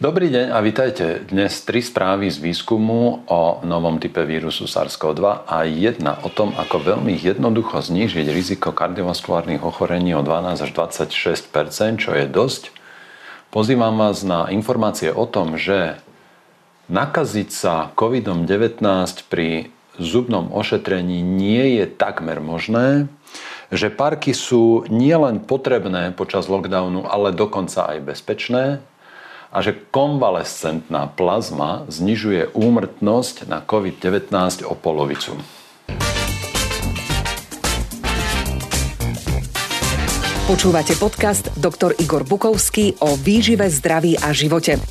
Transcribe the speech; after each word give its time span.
Dobrý 0.00 0.32
deň 0.32 0.56
a 0.56 0.64
vitajte. 0.64 1.28
Dnes 1.28 1.60
tri 1.60 1.84
správy 1.84 2.32
z 2.32 2.40
výskumu 2.40 3.20
o 3.28 3.60
novom 3.68 4.00
type 4.00 4.24
vírusu 4.24 4.64
SARS-CoV-2 4.64 5.44
a 5.44 5.68
jedna 5.68 6.16
o 6.24 6.32
tom, 6.32 6.56
ako 6.56 6.80
veľmi 6.80 7.12
jednoducho 7.20 7.84
znížiť 7.84 8.32
riziko 8.32 8.72
kardiovaskulárnych 8.72 9.60
ochorení 9.60 10.16
o 10.16 10.24
12 10.24 10.64
až 10.64 10.70
26% 10.72 12.00
čo 12.00 12.16
je 12.16 12.24
dosť. 12.24 12.72
Pozývam 13.52 14.00
vás 14.00 14.24
na 14.24 14.48
informácie 14.48 15.12
o 15.12 15.28
tom, 15.28 15.60
že 15.60 16.00
nakaziť 16.88 17.52
sa 17.52 17.92
COVID-19 17.92 18.80
pri 19.28 19.68
zubnom 20.00 20.48
ošetrení 20.48 21.20
nie 21.20 21.76
je 21.76 21.84
takmer 21.84 22.40
možné, 22.40 23.12
že 23.68 23.92
parky 23.92 24.32
sú 24.32 24.88
nielen 24.88 25.44
potrebné 25.44 26.16
počas 26.16 26.48
lockdownu, 26.48 27.04
ale 27.04 27.36
dokonca 27.36 27.84
aj 27.84 28.16
bezpečné, 28.16 28.80
a 29.50 29.58
že 29.58 29.74
konvalescentná 29.90 31.10
plazma 31.10 31.82
znižuje 31.90 32.54
úmrtnosť 32.54 33.50
na 33.50 33.58
COVID-19 33.58 34.30
o 34.62 34.78
polovicu. 34.78 35.34
Počúvate 40.46 40.98
podcast 40.98 41.46
Dr. 41.54 41.94
Igor 42.02 42.26
Bukovský 42.26 42.98
o 43.06 43.14
výžive, 43.14 43.70
zdraví 43.70 44.18
a 44.18 44.34
živote. 44.34 44.82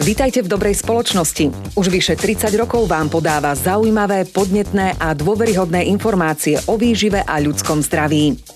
Vítajte 0.00 0.40
v 0.44 0.48
dobrej 0.48 0.80
spoločnosti. 0.80 1.76
Už 1.76 1.88
vyše 1.88 2.16
30 2.16 2.48
rokov 2.56 2.88
vám 2.88 3.12
podáva 3.12 3.52
zaujímavé, 3.56 4.28
podnetné 4.28 4.96
a 4.96 5.12
dôveryhodné 5.12 5.88
informácie 5.88 6.56
o 6.68 6.80
výžive 6.80 7.24
a 7.24 7.36
ľudskom 7.40 7.80
zdraví. 7.84 8.55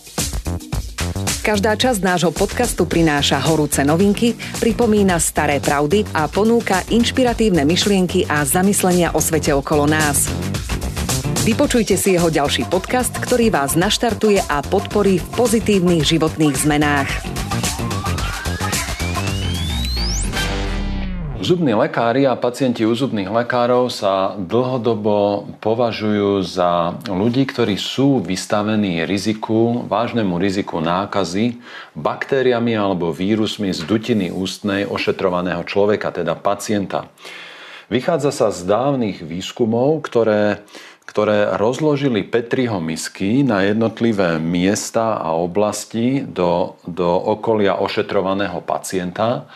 Každá 1.41 1.73
časť 1.73 2.05
nášho 2.05 2.33
podcastu 2.37 2.85
prináša 2.85 3.41
horúce 3.41 3.81
novinky, 3.81 4.37
pripomína 4.61 5.17
staré 5.17 5.57
pravdy 5.57 6.05
a 6.13 6.29
ponúka 6.29 6.85
inšpiratívne 6.93 7.65
myšlienky 7.65 8.29
a 8.29 8.45
zamyslenia 8.45 9.17
o 9.17 9.21
svete 9.25 9.57
okolo 9.57 9.89
nás. 9.89 10.29
Vypočujte 11.41 11.97
si 11.97 12.13
jeho 12.13 12.29
ďalší 12.29 12.69
podcast, 12.69 13.17
ktorý 13.17 13.49
vás 13.49 13.73
naštartuje 13.73 14.45
a 14.45 14.61
podporí 14.61 15.17
v 15.17 15.27
pozitívnych 15.33 16.05
životných 16.05 16.57
zmenách. 16.61 17.40
Zubní 21.51 21.75
lekári 21.75 22.31
a 22.31 22.39
pacienti 22.39 22.87
u 22.87 22.95
zubných 22.95 23.27
lekárov 23.27 23.91
sa 23.91 24.39
dlhodobo 24.39 25.51
považujú 25.59 26.47
za 26.47 26.95
ľudí, 27.11 27.43
ktorí 27.43 27.75
sú 27.75 28.23
vystavení 28.23 29.03
riziku, 29.03 29.83
vážnemu 29.83 30.39
riziku 30.39 30.79
nákazy 30.79 31.59
baktériami 31.99 32.79
alebo 32.79 33.11
vírusmi 33.11 33.75
z 33.75 33.83
dutiny 33.83 34.31
ústnej 34.31 34.87
ošetrovaného 34.87 35.67
človeka, 35.67 36.15
teda 36.15 36.39
pacienta. 36.39 37.11
Vychádza 37.91 38.31
sa 38.31 38.55
z 38.55 38.71
dávnych 38.71 39.19
výskumov, 39.19 40.07
ktoré, 40.07 40.63
ktoré 41.03 41.59
rozložili 41.59 42.23
Petriho 42.23 42.79
misky 42.79 43.43
na 43.43 43.67
jednotlivé 43.67 44.39
miesta 44.39 45.19
a 45.19 45.35
oblasti 45.35 46.23
do, 46.23 46.79
do 46.87 47.11
okolia 47.11 47.75
ošetrovaného 47.83 48.63
pacienta 48.63 49.51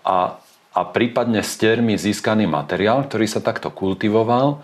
a 0.00 0.40
a 0.74 0.80
prípadne 0.82 1.40
stermi 1.46 1.94
získaný 1.94 2.50
materiál, 2.50 3.06
ktorý 3.06 3.30
sa 3.30 3.38
takto 3.38 3.70
kultivoval 3.70 4.58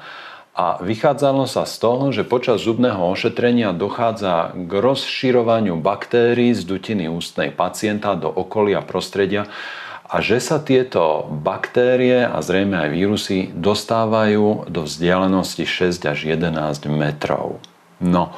a 0.50 0.82
vychádzalo 0.82 1.46
sa 1.46 1.62
z 1.62 1.74
toho, 1.78 2.10
že 2.10 2.26
počas 2.26 2.66
zubného 2.66 2.98
ošetrenia 3.14 3.70
dochádza 3.70 4.50
k 4.52 4.72
rozširovaniu 4.74 5.78
baktérií 5.78 6.50
z 6.52 6.66
dutiny 6.66 7.06
ústnej 7.06 7.54
pacienta 7.54 8.18
do 8.18 8.26
okolia 8.26 8.82
prostredia 8.82 9.46
a 10.10 10.18
že 10.18 10.42
sa 10.42 10.58
tieto 10.58 11.30
baktérie 11.30 12.26
a 12.26 12.42
zrejme 12.42 12.74
aj 12.74 12.90
vírusy 12.90 13.38
dostávajú 13.54 14.66
do 14.66 14.82
vzdialenosti 14.82 15.62
6 15.62 16.10
až 16.10 16.18
11 16.26 16.90
metrov. 16.90 17.62
No, 18.02 18.34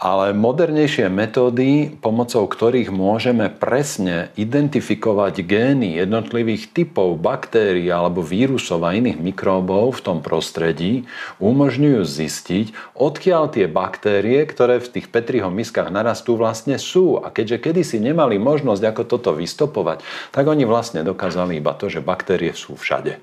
ale 0.00 0.32
modernejšie 0.32 1.12
metódy, 1.12 1.92
pomocou 2.00 2.48
ktorých 2.48 2.88
môžeme 2.88 3.52
presne 3.52 4.32
identifikovať 4.40 5.44
gény 5.44 6.00
jednotlivých 6.00 6.72
typov 6.72 7.20
baktérií 7.20 7.92
alebo 7.92 8.24
vírusov 8.24 8.80
a 8.88 8.96
iných 8.96 9.20
mikróbov 9.20 10.00
v 10.00 10.00
tom 10.00 10.18
prostredí, 10.24 11.04
umožňujú 11.36 12.00
zistiť, 12.00 12.96
odkiaľ 12.96 13.52
tie 13.52 13.68
baktérie, 13.68 14.40
ktoré 14.48 14.80
v 14.80 14.88
tých 14.88 15.12
Petriho 15.12 15.52
miskách 15.52 15.92
narastú, 15.92 16.40
vlastne 16.40 16.80
sú. 16.80 17.20
A 17.20 17.28
keďže 17.28 17.60
kedysi 17.60 18.00
nemali 18.00 18.40
možnosť 18.40 18.82
ako 18.88 19.02
toto 19.04 19.30
vystopovať, 19.36 20.00
tak 20.32 20.48
oni 20.48 20.64
vlastne 20.64 21.04
dokázali 21.04 21.60
iba 21.60 21.76
to, 21.76 21.92
že 21.92 22.00
baktérie 22.00 22.56
sú 22.56 22.72
všade 22.72 23.20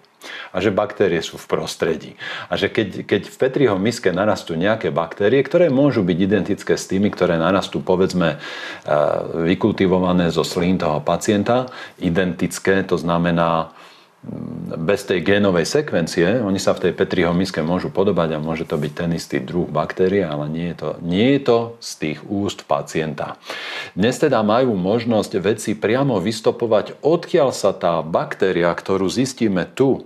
a 0.51 0.57
že 0.59 0.73
baktérie 0.73 1.19
sú 1.23 1.35
v 1.39 1.49
prostredí. 1.49 2.11
A 2.47 2.55
že 2.55 2.71
keď, 2.71 3.03
keď 3.03 3.21
v 3.27 3.37
Petriho 3.37 3.75
miske 3.79 4.09
narastú 4.11 4.55
nejaké 4.55 4.93
baktérie, 4.93 5.41
ktoré 5.43 5.67
môžu 5.71 6.03
byť 6.03 6.17
identické 6.17 6.73
s 6.75 6.89
tými, 6.89 7.11
ktoré 7.11 7.39
narastú 7.39 7.83
povedzme 7.83 8.35
e, 8.35 8.37
vykultivované 9.49 10.29
zo 10.33 10.47
slín 10.47 10.77
toho 10.77 11.03
pacienta, 11.03 11.69
identické, 12.01 12.83
to 12.83 12.99
znamená 12.99 13.71
bez 14.77 15.07
tej 15.07 15.23
génovej 15.23 15.63
sekvencie, 15.63 16.41
oni 16.41 16.59
sa 16.59 16.75
v 16.75 16.89
tej 16.89 16.93
Petriho 16.97 17.31
miske 17.31 17.61
môžu 17.63 17.93
podobať 17.93 18.35
a 18.35 18.43
môže 18.43 18.67
to 18.67 18.75
byť 18.75 18.91
ten 18.91 19.11
istý 19.15 19.37
druh 19.39 19.69
baktérie, 19.69 20.25
ale 20.25 20.51
nie 20.51 20.73
je 20.73 20.77
to, 20.77 20.89
nie 21.05 21.37
je 21.37 21.41
to 21.45 21.59
z 21.79 21.91
tých 22.01 22.19
úst 22.27 22.67
pacienta. 22.67 23.39
Dnes 23.95 24.17
teda 24.19 24.43
majú 24.43 24.75
možnosť 24.75 25.31
veci 25.39 25.71
priamo 25.77 26.19
vystopovať, 26.19 26.99
odkiaľ 27.05 27.55
sa 27.55 27.71
tá 27.71 28.03
baktéria, 28.03 28.73
ktorú 28.73 29.07
zistíme 29.07 29.63
tu, 29.69 30.03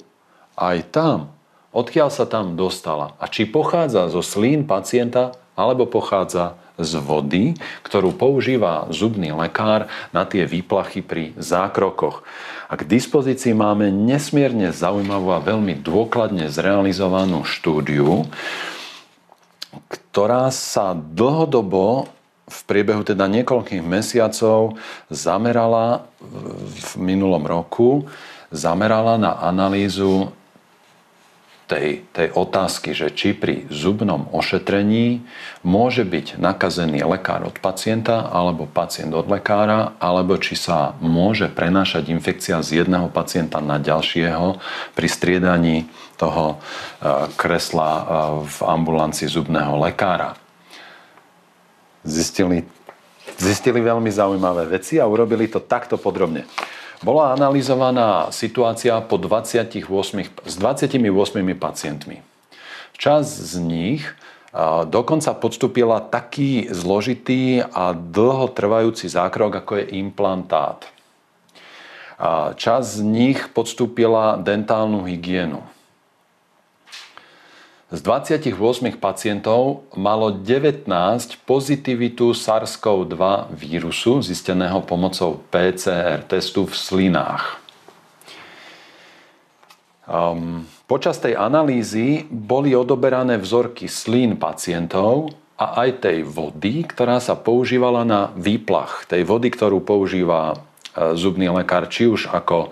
aj 0.62 0.94
tam, 0.94 1.34
odkiaľ 1.74 2.14
sa 2.14 2.30
tam 2.30 2.54
dostala 2.54 3.18
a 3.18 3.26
či 3.26 3.50
pochádza 3.50 4.14
zo 4.14 4.22
slín 4.22 4.70
pacienta 4.70 5.34
alebo 5.58 5.90
pochádza 5.90 6.56
z 6.78 6.98
vody, 7.02 7.46
ktorú 7.86 8.16
používa 8.16 8.88
zubný 8.94 9.34
lekár 9.34 9.90
na 10.16 10.24
tie 10.26 10.46
výplachy 10.46 11.02
pri 11.04 11.34
zákrokoch. 11.38 12.24
A 12.72 12.74
k 12.80 12.88
dispozícii 12.88 13.52
máme 13.52 13.92
nesmierne 13.92 14.72
zaujímavú 14.72 15.36
a 15.36 15.44
veľmi 15.44 15.84
dôkladne 15.84 16.48
zrealizovanú 16.48 17.44
štúdiu, 17.44 18.26
ktorá 19.92 20.50
sa 20.50 20.96
dlhodobo 20.96 22.08
v 22.52 22.60
priebehu 22.68 23.04
teda 23.08 23.32
niekoľkých 23.32 23.84
mesiacov 23.84 24.76
zamerala 25.08 26.08
v 26.20 26.92
minulom 27.00 27.44
roku 27.48 28.08
zamerala 28.52 29.16
na 29.16 29.40
analýzu 29.40 30.36
tej, 31.72 32.04
tej 32.12 32.28
otázky, 32.36 32.92
že 32.92 33.16
či 33.16 33.32
pri 33.32 33.64
zubnom 33.72 34.28
ošetrení 34.36 35.24
môže 35.64 36.04
byť 36.04 36.36
nakazený 36.36 37.08
lekár 37.08 37.48
od 37.48 37.56
pacienta 37.64 38.28
alebo 38.28 38.68
pacient 38.68 39.16
od 39.16 39.32
lekára, 39.32 39.96
alebo 40.04 40.36
či 40.36 40.60
sa 40.60 41.00
môže 41.00 41.48
prenášať 41.48 42.12
infekcia 42.12 42.60
z 42.60 42.84
jedného 42.84 43.08
pacienta 43.08 43.64
na 43.64 43.80
ďalšieho 43.80 44.60
pri 44.92 45.08
striedaní 45.08 45.88
toho 46.20 46.60
e, 46.60 47.36
kresla 47.40 47.92
e, 47.96 48.04
v 48.52 48.58
ambulancii 48.68 49.32
zubného 49.32 49.80
lekára. 49.80 50.36
Zistili, 52.04 52.68
zistili 53.40 53.80
veľmi 53.80 54.12
zaujímavé 54.12 54.68
veci 54.76 55.00
a 55.00 55.08
urobili 55.08 55.48
to 55.48 55.64
takto 55.64 55.96
podrobne 55.96 56.44
bola 57.02 57.34
analyzovaná 57.34 58.30
situácia 58.30 59.02
po 59.02 59.18
28, 59.18 59.90
s 60.46 60.54
28 60.58 61.02
pacientmi. 61.58 62.22
Čas 62.94 63.34
z 63.34 63.58
nich 63.58 64.06
dokonca 64.86 65.34
podstúpila 65.34 65.98
taký 65.98 66.70
zložitý 66.70 67.66
a 67.66 67.98
dlhotrvajúci 67.98 69.10
zákrok, 69.10 69.66
ako 69.66 69.82
je 69.82 69.86
implantát. 69.98 70.86
Čas 72.54 73.02
z 73.02 73.02
nich 73.02 73.50
podstúpila 73.50 74.38
dentálnu 74.38 75.02
hygienu. 75.10 75.66
Z 77.92 78.08
28 78.08 78.56
pacientov 79.04 79.84
malo 80.00 80.32
19 80.32 80.88
pozitivitu 81.44 82.32
SARS-CoV-2 82.32 83.52
vírusu 83.52 84.24
zisteného 84.24 84.80
pomocou 84.88 85.44
PCR 85.52 86.24
testu 86.24 86.64
v 86.64 86.72
slinách. 86.72 87.60
Um, 90.08 90.64
počas 90.88 91.20
tej 91.20 91.36
analýzy 91.36 92.24
boli 92.32 92.72
odoberané 92.72 93.36
vzorky 93.36 93.92
slín 93.92 94.40
pacientov 94.40 95.36
a 95.60 95.84
aj 95.84 96.08
tej 96.08 96.24
vody, 96.24 96.88
ktorá 96.88 97.20
sa 97.20 97.36
používala 97.36 98.08
na 98.08 98.32
výplach. 98.40 99.04
Tej 99.04 99.28
vody, 99.28 99.52
ktorú 99.52 99.84
používa 99.84 100.56
e, 100.96 101.14
zubný 101.20 101.52
lekár, 101.52 101.92
či 101.92 102.08
už 102.08 102.32
ako 102.32 102.72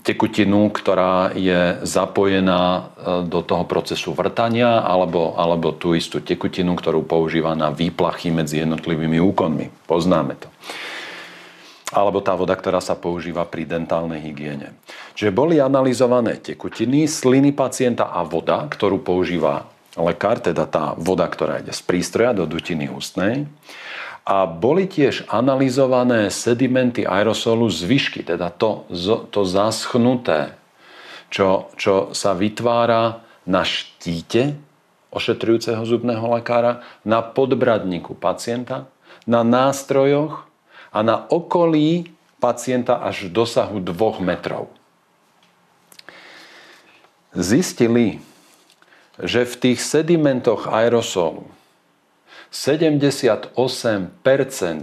tekutinu, 0.00 0.72
ktorá 0.72 1.36
je 1.36 1.84
zapojená 1.84 2.62
e, 2.64 2.82
do 3.28 3.44
toho 3.44 3.68
procesu 3.68 4.16
vrtania 4.16 4.80
alebo, 4.80 5.36
alebo 5.36 5.76
tú 5.76 5.92
istú 5.92 6.24
tekutinu, 6.24 6.72
ktorú 6.72 7.04
používa 7.04 7.52
na 7.52 7.68
výplachy 7.68 8.32
medzi 8.32 8.64
jednotlivými 8.64 9.20
úkonmi. 9.20 9.86
Poznáme 9.86 10.34
to. 10.40 10.48
alebo 11.90 12.22
tá 12.22 12.38
voda, 12.38 12.54
ktorá 12.54 12.78
sa 12.78 12.94
používa 12.94 13.42
pri 13.50 13.66
dentálnej 13.66 14.22
hygiene. 14.22 14.78
Čiže 15.18 15.34
boli 15.34 15.58
analyzované 15.58 16.38
tekutiny, 16.38 17.10
sliny 17.10 17.50
pacienta 17.50 18.14
a 18.14 18.22
voda, 18.22 18.62
ktorú 18.70 19.02
používa 19.02 19.66
lekár, 19.98 20.38
teda 20.38 20.70
tá 20.70 20.94
voda, 20.94 21.26
ktorá 21.26 21.58
ide 21.58 21.74
z 21.74 21.82
prístroja 21.82 22.30
do 22.30 22.46
dutiny 22.46 22.86
ústnej. 22.86 23.50
A 24.30 24.46
boli 24.46 24.86
tiež 24.86 25.26
analyzované 25.26 26.30
sedimenty 26.30 27.02
aerosolu 27.02 27.66
zvyšky, 27.66 28.22
teda 28.22 28.54
to, 28.54 28.86
to 29.34 29.42
zaschnuté, 29.42 30.54
čo, 31.34 31.66
čo 31.74 32.14
sa 32.14 32.38
vytvára 32.38 33.26
na 33.42 33.66
štíte 33.66 34.54
ošetrujúceho 35.10 35.82
zubného 35.82 36.22
lekára, 36.38 36.86
na 37.02 37.20
podbradníku 37.20 38.14
pacienta, 38.14 38.86
na 39.26 39.42
nástrojoch 39.42 40.46
a 40.94 40.98
na 41.02 41.26
okolí 41.26 42.14
pacienta 42.38 43.02
až 43.02 43.28
v 43.28 43.34
dosahu 43.34 43.82
2 43.82 44.22
metrov. 44.22 44.70
Zistili, 47.34 48.22
že 49.20 49.46
v 49.46 49.54
tých 49.58 49.78
sedimentoch 49.82 50.66
aerosolu 50.66 51.46
78% 52.50 53.54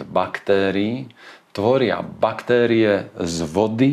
baktérií 0.07 1.11
tvoria 1.51 1.99
baktérie 1.99 3.11
z 3.19 3.37
vody, 3.43 3.91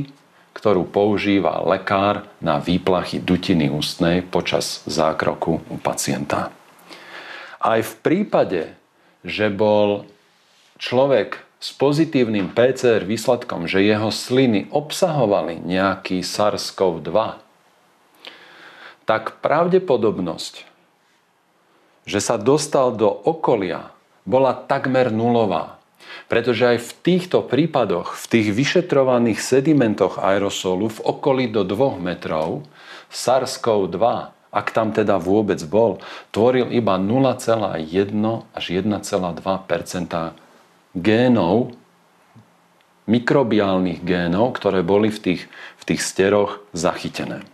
ktorú 0.55 0.87
používa 0.87 1.59
lekár 1.67 2.31
na 2.39 2.63
výplachy 2.63 3.19
dutiny 3.19 3.67
ústnej 3.69 4.23
počas 4.23 4.87
zákroku 4.87 5.59
u 5.67 5.77
pacienta. 5.83 6.55
Aj 7.59 7.81
v 7.83 7.95
prípade, 7.99 8.79
že 9.27 9.51
bol 9.51 10.07
človek 10.79 11.43
s 11.59 11.73
pozitívnym 11.73 12.53
PCR 12.53 13.03
výsledkom, 13.09 13.65
že 13.65 13.81
jeho 13.81 14.13
sliny 14.13 14.69
obsahovali 14.69 15.65
nejaký 15.65 16.21
SARS-CoV-2, 16.21 17.41
tak 19.09 19.41
pravdepodobnosť, 19.41 20.74
že 22.05 22.21
sa 22.21 22.37
dostal 22.37 22.93
do 22.97 23.09
okolia, 23.09 23.93
bola 24.25 24.57
takmer 24.57 25.13
nulová. 25.13 25.81
Pretože 26.29 26.77
aj 26.77 26.79
v 26.81 26.91
týchto 27.05 27.45
prípadoch, 27.45 28.17
v 28.17 28.25
tých 28.31 28.49
vyšetrovaných 28.55 29.41
sedimentoch 29.41 30.17
aerosolu 30.21 30.89
v 30.89 31.01
okolí 31.05 31.45
do 31.53 31.67
2 31.67 32.01
metrov, 32.01 32.65
SARS-CoV-2, 33.13 34.05
ak 34.55 34.67
tam 34.71 34.95
teda 34.95 35.19
vôbec 35.19 35.59
bol, 35.67 35.99
tvoril 36.31 36.71
iba 36.71 36.95
0,1 36.95 37.83
až 38.55 38.65
1,2% 38.71 38.95
génov, 40.95 41.75
mikrobiálnych 43.05 44.01
génov, 44.07 44.57
ktoré 44.57 44.81
boli 44.81 45.11
v 45.11 45.19
tých, 45.21 45.43
v 45.77 45.83
tých 45.85 46.01
steroch 46.01 46.63
zachytené. 46.73 47.45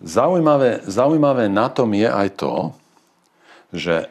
Zaujímavé, 0.00 0.80
zaujímavé 0.88 1.52
na 1.52 1.68
tom 1.68 1.92
je 1.92 2.08
aj 2.08 2.28
to, 2.40 2.72
že 3.76 4.08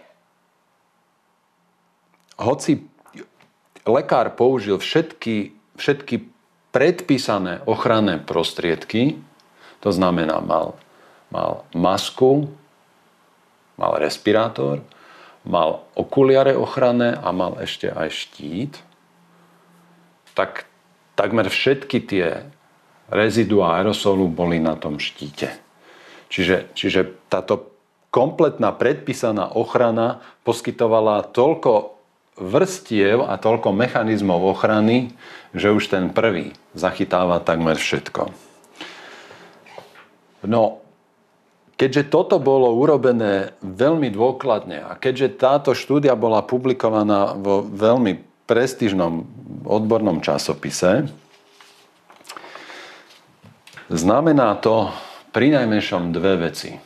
hoci 2.37 2.85
lekár 3.89 4.37
použil 4.37 4.77
všetky, 4.77 5.57
všetky 5.75 6.29
predpísané 6.69 7.65
ochranné 7.65 8.21
prostriedky, 8.21 9.17
to 9.81 9.89
znamená 9.89 10.37
mal, 10.45 10.77
mal 11.33 11.65
masku, 11.73 12.53
mal 13.81 13.97
respirátor, 13.97 14.85
mal 15.41 15.89
okuliare 15.97 16.53
ochranné 16.53 17.17
a 17.17 17.33
mal 17.33 17.57
ešte 17.57 17.89
aj 17.89 18.09
štít, 18.13 18.73
tak 20.37 20.69
takmer 21.17 21.49
všetky 21.49 21.97
tie 22.05 22.27
rezidua 23.09 23.81
aerosolu 23.81 24.29
boli 24.29 24.61
na 24.61 24.77
tom 24.77 25.01
štíte. 25.01 25.68
Čiže, 26.29 26.71
čiže 26.77 27.17
táto 27.27 27.73
kompletná 28.13 28.73
predpísaná 28.73 29.53
ochrana 29.53 30.21
poskytovala 30.45 31.29
toľko 31.29 31.97
vrstiev 32.39 33.25
a 33.25 33.35
toľko 33.35 33.75
mechanizmov 33.75 34.39
ochrany, 34.55 35.11
že 35.51 35.73
už 35.73 35.91
ten 35.91 36.13
prvý 36.13 36.55
zachytáva 36.77 37.43
takmer 37.43 37.75
všetko. 37.75 38.31
No, 40.47 40.79
Keďže 41.79 42.11
toto 42.11 42.43
bolo 42.43 42.75
urobené 42.75 43.55
veľmi 43.63 44.11
dôkladne 44.11 44.83
a 44.83 44.99
keďže 44.99 45.39
táto 45.39 45.71
štúdia 45.71 46.11
bola 46.11 46.43
publikovaná 46.43 47.39
vo 47.39 47.63
veľmi 47.63 48.19
prestížnom 48.43 49.23
odbornom 49.63 50.19
časopise, 50.19 51.07
znamená 53.87 54.59
to 54.59 54.91
pri 55.29 55.53
najmenšom 55.53 56.09
dve 56.09 56.49
veci. 56.49 56.81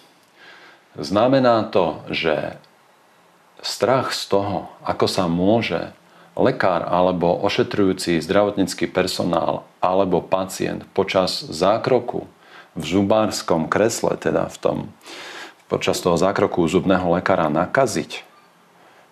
Znamená 0.93 1.73
to, 1.73 2.05
že 2.11 2.59
strach 3.63 4.11
z 4.11 4.29
toho, 4.29 4.69
ako 4.83 5.05
sa 5.07 5.25
môže 5.31 5.95
lekár 6.35 6.83
alebo 6.85 7.33
ošetrujúci 7.45 8.19
zdravotnícky 8.19 8.89
personál 8.89 9.63
alebo 9.79 10.19
pacient 10.21 10.83
počas 10.91 11.41
zákroku 11.45 12.27
v 12.73 12.83
zubárskom 12.83 13.69
kresle, 13.69 14.17
teda 14.17 14.49
v 14.49 14.57
tom, 14.57 14.77
počas 15.69 16.01
toho 16.01 16.17
zákroku 16.17 16.65
zubného 16.65 17.05
lekára 17.15 17.47
nakaziť, 17.49 18.25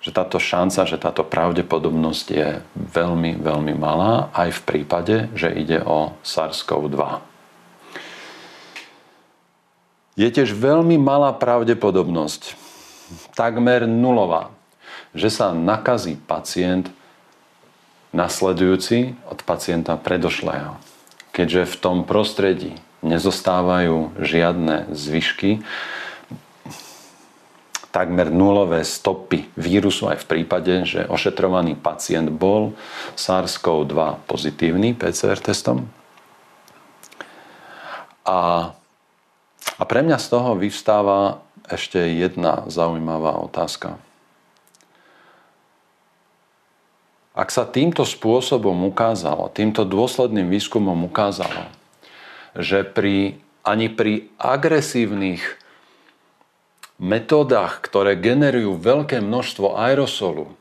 že 0.02 0.10
táto 0.10 0.42
šanca, 0.42 0.90
že 0.90 0.98
táto 0.98 1.22
pravdepodobnosť 1.22 2.26
je 2.34 2.50
veľmi, 2.74 3.38
veľmi 3.38 3.74
malá, 3.78 4.34
aj 4.34 4.50
v 4.58 4.62
prípade, 4.66 5.16
že 5.38 5.54
ide 5.54 5.78
o 5.86 6.18
SARS-CoV-2. 6.26 7.31
Je 10.22 10.30
tiež 10.30 10.54
veľmi 10.54 11.02
malá 11.02 11.34
pravdepodobnosť, 11.34 12.54
takmer 13.34 13.90
nulová, 13.90 14.54
že 15.18 15.34
sa 15.34 15.50
nakazí 15.50 16.14
pacient 16.14 16.94
nasledujúci 18.14 19.18
od 19.26 19.42
pacienta 19.42 19.98
predošlého. 19.98 20.78
Keďže 21.34 21.74
v 21.74 21.76
tom 21.82 21.98
prostredí 22.06 22.78
nezostávajú 23.02 24.14
žiadne 24.22 24.94
zvyšky, 24.94 25.66
takmer 27.90 28.30
nulové 28.30 28.86
stopy 28.86 29.50
vírusu 29.58 30.06
aj 30.06 30.22
v 30.22 30.30
prípade, 30.38 30.74
že 30.86 31.10
ošetrovaný 31.10 31.76
pacient 31.76 32.30
bol 32.30 32.78
SARS-CoV-2 33.18 34.22
pozitívny 34.30 34.94
PCR 34.94 35.42
testom. 35.42 35.90
A, 38.22 38.72
a 39.82 39.84
pre 39.86 40.06
mňa 40.06 40.18
z 40.22 40.28
toho 40.30 40.58
vyvstáva 40.58 41.42
ešte 41.70 41.98
jedna 41.98 42.66
zaujímavá 42.70 43.42
otázka. 43.42 43.98
Ak 47.32 47.48
sa 47.48 47.64
týmto 47.64 48.04
spôsobom 48.04 48.76
ukázalo, 48.92 49.48
týmto 49.56 49.88
dôsledným 49.88 50.52
výskumom 50.52 51.08
ukázalo, 51.08 51.72
že 52.60 52.84
pri, 52.84 53.40
ani 53.64 53.88
pri 53.88 54.28
agresívnych 54.36 55.40
metódach, 57.00 57.80
ktoré 57.80 58.20
generujú 58.20 58.76
veľké 58.78 59.24
množstvo 59.24 59.80
aerosolu, 59.80 60.52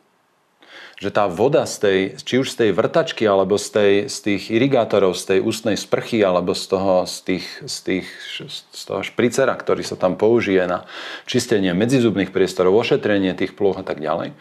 že 1.00 1.09
tá 1.09 1.25
voda 1.33 1.64
z 1.64 1.76
tej, 1.80 1.99
či 2.21 2.45
už 2.45 2.52
z 2.52 2.57
tej 2.61 2.71
vrtačky, 2.76 3.25
alebo 3.25 3.57
z, 3.57 3.69
tej, 3.73 3.92
z 4.12 4.16
tých 4.21 4.42
irigátorov, 4.52 5.16
z 5.16 5.33
tej 5.33 5.38
ústnej 5.40 5.80
sprchy, 5.80 6.21
alebo 6.21 6.52
z 6.52 6.64
toho, 6.69 7.09
z, 7.09 7.16
tých, 7.25 7.47
z, 7.64 7.76
tých, 7.80 8.07
z 8.52 8.83
toho 8.85 9.00
špricera, 9.00 9.57
ktorý 9.57 9.80
sa 9.80 9.97
tam 9.97 10.21
použije 10.21 10.61
na 10.69 10.85
čistenie 11.25 11.73
medzizubných 11.73 12.28
priestorov, 12.28 12.76
ošetrenie 12.76 13.33
tých 13.33 13.57
plôch 13.57 13.80
a 13.80 13.85
tak 13.85 14.04
ďalej, 14.04 14.37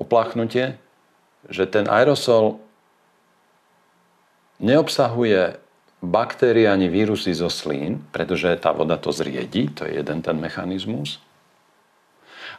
opláchnutie, 0.00 0.80
že 1.52 1.68
ten 1.68 1.92
aerosol 1.92 2.56
neobsahuje 4.64 5.60
baktérie 6.00 6.72
ani 6.72 6.88
vírusy 6.88 7.36
zo 7.36 7.52
slín, 7.52 8.00
pretože 8.16 8.48
tá 8.64 8.72
voda 8.72 8.96
to 8.96 9.12
zriedi, 9.12 9.68
to 9.68 9.84
je 9.84 10.00
jeden 10.00 10.24
ten 10.24 10.40
mechanizmus. 10.40 11.20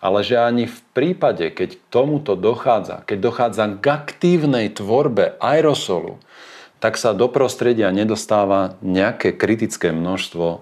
Ale 0.03 0.23
že 0.23 0.39
ani 0.39 0.67
v 0.67 0.79
prípade, 0.91 1.51
keď 1.51 1.79
tomuto 1.91 2.35
dochádza, 2.35 3.03
keď 3.07 3.17
dochádza 3.19 3.63
k 3.79 3.85
aktívnej 3.85 4.67
tvorbe 4.71 5.39
aerosolu, 5.39 6.19
tak 6.83 6.99
sa 6.99 7.15
do 7.15 7.31
prostredia 7.31 7.89
nedostáva 7.89 8.77
nejaké 8.83 9.33
kritické 9.33 9.89
množstvo 9.89 10.61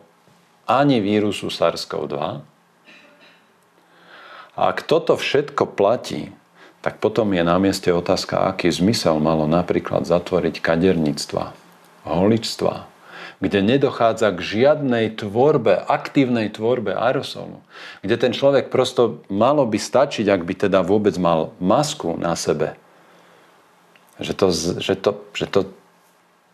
ani 0.70 1.04
vírusu 1.04 1.52
SARS-CoV-2. 1.52 2.16
A 4.54 4.62
ak 4.70 4.86
toto 4.86 5.18
všetko 5.18 5.74
platí, 5.74 6.32
tak 6.86 7.02
potom 7.02 7.32
je 7.34 7.42
na 7.42 7.58
mieste 7.58 7.90
otázka, 7.90 8.48
aký 8.54 8.70
zmysel 8.70 9.18
malo 9.18 9.50
napríklad 9.50 10.06
zatvoriť 10.06 10.62
kaderníctva 10.62 11.56
holičstva, 12.04 12.93
kde 13.40 13.64
nedochádza 13.64 14.34
k 14.36 14.40
žiadnej 14.42 15.14
tvorbe, 15.16 15.80
aktívnej 15.88 16.52
tvorbe 16.52 16.94
aerosolu, 16.94 17.62
kde 18.06 18.16
ten 18.18 18.32
človek 18.36 18.70
prosto 18.70 19.24
malo 19.32 19.66
by 19.66 19.80
stačiť, 19.80 20.28
ak 20.30 20.42
by 20.44 20.54
teda 20.68 20.86
vôbec 20.86 21.16
mal 21.18 21.56
masku 21.58 22.18
na 22.18 22.38
sebe, 22.38 22.78
že 24.22 24.34
to, 24.38 24.54
že 24.82 24.94
to, 24.98 25.12
že 25.34 25.46
to, 25.50 25.60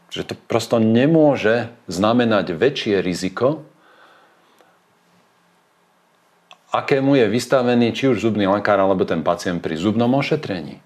že 0.09 0.23
to 0.23 0.33
prosto 0.47 0.79
nemôže 0.79 1.69
znamenať 1.91 2.55
väčšie 2.55 3.03
riziko, 3.03 3.67
akému 6.69 7.17
je 7.17 7.25
vystavený 7.27 7.93
či 7.97 8.09
už 8.09 8.21
zubný 8.21 8.45
lekár 8.45 8.77
alebo 8.77 9.05
ten 9.05 9.25
pacient 9.25 9.61
pri 9.61 9.77
zubnom 9.77 10.09
ošetrení. 10.13 10.81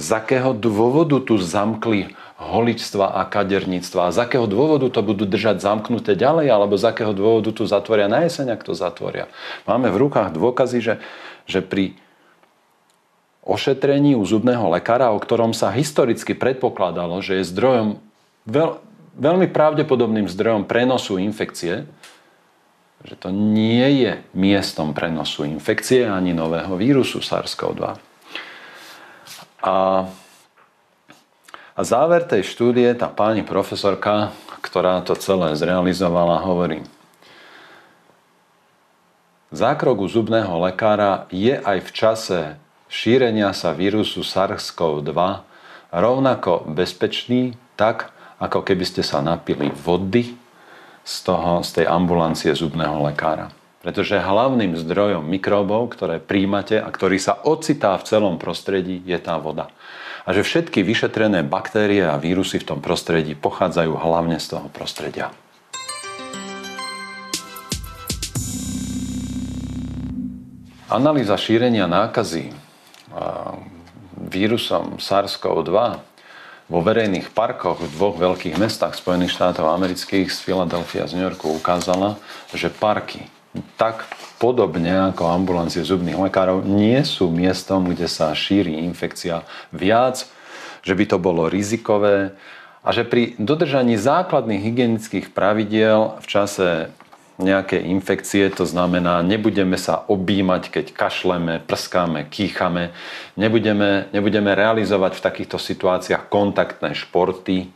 Z 0.00 0.08
akého 0.16 0.56
dôvodu 0.56 1.20
tu 1.20 1.36
zamkli 1.36 2.16
holičstva 2.40 3.20
a 3.20 3.28
kaderníctva 3.28 4.08
a 4.08 4.14
z 4.16 4.24
akého 4.24 4.48
dôvodu 4.48 4.88
to 4.88 5.04
budú 5.04 5.28
držať 5.28 5.60
zamknuté 5.60 6.16
ďalej 6.16 6.48
alebo 6.48 6.80
z 6.80 6.88
akého 6.88 7.12
dôvodu 7.12 7.52
tu 7.52 7.68
zatvoria 7.68 8.08
na 8.08 8.24
jeseň, 8.24 8.56
ak 8.56 8.64
to 8.64 8.72
zatvoria. 8.72 9.28
Máme 9.68 9.92
v 9.92 10.08
rukách 10.08 10.32
dôkazy, 10.32 10.80
že, 10.80 10.94
že 11.44 11.60
pri 11.60 12.00
ošetrení 13.44 14.16
u 14.16 14.24
zubného 14.24 14.72
lekára, 14.72 15.12
o 15.12 15.20
ktorom 15.20 15.52
sa 15.52 15.68
historicky 15.68 16.32
predpokladalo, 16.32 17.20
že 17.20 17.44
je 17.44 17.50
zdrojom 17.52 18.00
veľ, 18.48 18.80
veľmi 19.20 19.52
pravdepodobným 19.52 20.24
zdrojom 20.32 20.64
prenosu 20.64 21.20
infekcie, 21.20 21.84
že 23.04 23.14
to 23.20 23.32
nie 23.32 24.04
je 24.04 24.12
miestom 24.32 24.96
prenosu 24.96 25.44
infekcie 25.44 26.08
ani 26.08 26.32
nového 26.32 26.72
vírusu 26.76 27.20
SARS-CoV-2. 27.20 28.09
A, 29.60 30.08
a 31.76 31.80
záver 31.84 32.24
tej 32.24 32.44
štúdie, 32.44 32.88
tá 32.96 33.12
pani 33.12 33.44
profesorka, 33.44 34.32
ktorá 34.64 35.04
to 35.04 35.16
celé 35.16 35.56
zrealizovala, 35.56 36.40
hovorí, 36.44 36.84
Zákrok 39.50 40.06
u 40.06 40.08
zubného 40.08 40.62
lekára 40.62 41.26
je 41.34 41.58
aj 41.58 41.78
v 41.82 41.90
čase 41.90 42.38
šírenia 42.86 43.50
sa 43.50 43.74
vírusu 43.74 44.22
SARS-CoV-2 44.22 45.10
rovnako 45.90 46.70
bezpečný, 46.70 47.58
tak 47.74 48.14
ako 48.38 48.62
keby 48.62 48.86
ste 48.86 49.02
sa 49.02 49.18
napili 49.18 49.74
vody 49.74 50.38
z, 51.02 51.14
toho, 51.26 51.66
z 51.66 51.82
tej 51.82 51.86
ambulancie 51.90 52.54
zubného 52.54 53.02
lekára. 53.02 53.50
Pretože 53.80 54.20
hlavným 54.20 54.76
zdrojom 54.76 55.24
mikróbov, 55.24 55.96
ktoré 55.96 56.20
príjmate 56.20 56.76
a 56.76 56.92
ktorý 56.92 57.16
sa 57.16 57.32
ocitá 57.32 57.96
v 57.96 58.04
celom 58.04 58.36
prostredí, 58.36 59.00
je 59.08 59.16
tá 59.16 59.40
voda. 59.40 59.72
A 60.28 60.36
že 60.36 60.44
všetky 60.44 60.84
vyšetrené 60.84 61.40
baktérie 61.48 62.04
a 62.04 62.20
vírusy 62.20 62.60
v 62.60 62.76
tom 62.76 62.84
prostredí 62.84 63.32
pochádzajú 63.32 63.96
hlavne 63.96 64.36
z 64.36 64.52
toho 64.52 64.68
prostredia. 64.68 65.32
Analýza 70.92 71.40
šírenia 71.40 71.88
nákazy 71.88 72.52
vírusom 74.28 75.00
SARS-CoV-2 75.00 75.72
vo 76.68 76.80
verejných 76.84 77.32
parkoch 77.32 77.80
v 77.80 77.88
dvoch 77.96 78.20
veľkých 78.20 78.60
mestách 78.60 79.00
Spojených 79.00 79.32
štátov 79.32 79.72
amerických 79.72 80.28
z 80.28 80.38
Filadelfia 80.44 81.08
z 81.08 81.16
New 81.16 81.24
Yorku 81.24 81.48
ukázala, 81.56 82.20
že 82.52 82.68
parky 82.68 83.24
tak 83.74 84.06
podobne 84.38 85.10
ako 85.10 85.26
ambulancie 85.26 85.82
zubných 85.82 86.16
lekárov 86.16 86.62
nie 86.62 87.02
sú 87.02 87.34
miestom, 87.34 87.90
kde 87.90 88.06
sa 88.06 88.30
šíri 88.30 88.78
infekcia 88.86 89.42
viac, 89.74 90.22
že 90.86 90.94
by 90.94 91.04
to 91.10 91.16
bolo 91.18 91.50
rizikové 91.50 92.38
a 92.80 92.88
že 92.94 93.04
pri 93.04 93.36
dodržaní 93.36 93.98
základných 93.98 94.62
hygienických 94.62 95.26
pravidiel 95.34 96.22
v 96.22 96.26
čase 96.30 96.68
nejaké 97.40 97.80
infekcie, 97.80 98.52
to 98.52 98.68
znamená, 98.68 99.24
nebudeme 99.24 99.80
sa 99.80 100.04
objímať, 100.06 100.62
keď 100.68 100.86
kašleme, 100.92 101.64
prskáme, 101.64 102.28
kýchame, 102.28 102.92
nebudeme, 103.34 104.12
nebudeme 104.12 104.52
realizovať 104.52 105.16
v 105.16 105.24
takýchto 105.24 105.56
situáciách 105.56 106.28
kontaktné 106.28 106.92
športy 106.92 107.72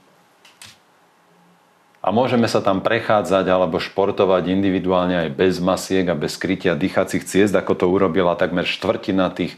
a 2.05 2.13
môžeme 2.13 2.45
sa 2.45 2.61
tam 2.61 2.85
prechádzať 2.85 3.49
alebo 3.49 3.81
športovať 3.81 4.53
individuálne 4.53 5.25
aj 5.25 5.31
bez 5.33 5.57
masiek 5.57 6.05
a 6.05 6.13
bez 6.13 6.37
krytia 6.37 6.77
dýchacích 6.77 7.25
ciest, 7.25 7.57
ako 7.57 7.73
to 7.73 7.87
urobila 7.89 8.37
takmer 8.37 8.69
štvrtina 8.69 9.33
tých, 9.33 9.57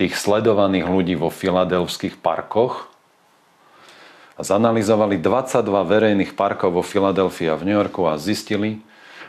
tých 0.00 0.16
sledovaných 0.16 0.88
ľudí 0.88 1.20
vo 1.20 1.28
filadelfských 1.28 2.16
parkoch, 2.16 2.88
a 4.40 4.42
zanalizovali 4.42 5.20
22 5.20 5.68
verejných 5.84 6.32
parkov 6.32 6.72
vo 6.72 6.80
Filadelfii 6.80 7.52
a 7.52 7.60
v 7.60 7.68
New 7.68 7.76
Yorku 7.76 8.08
a 8.08 8.16
zistili, 8.16 8.80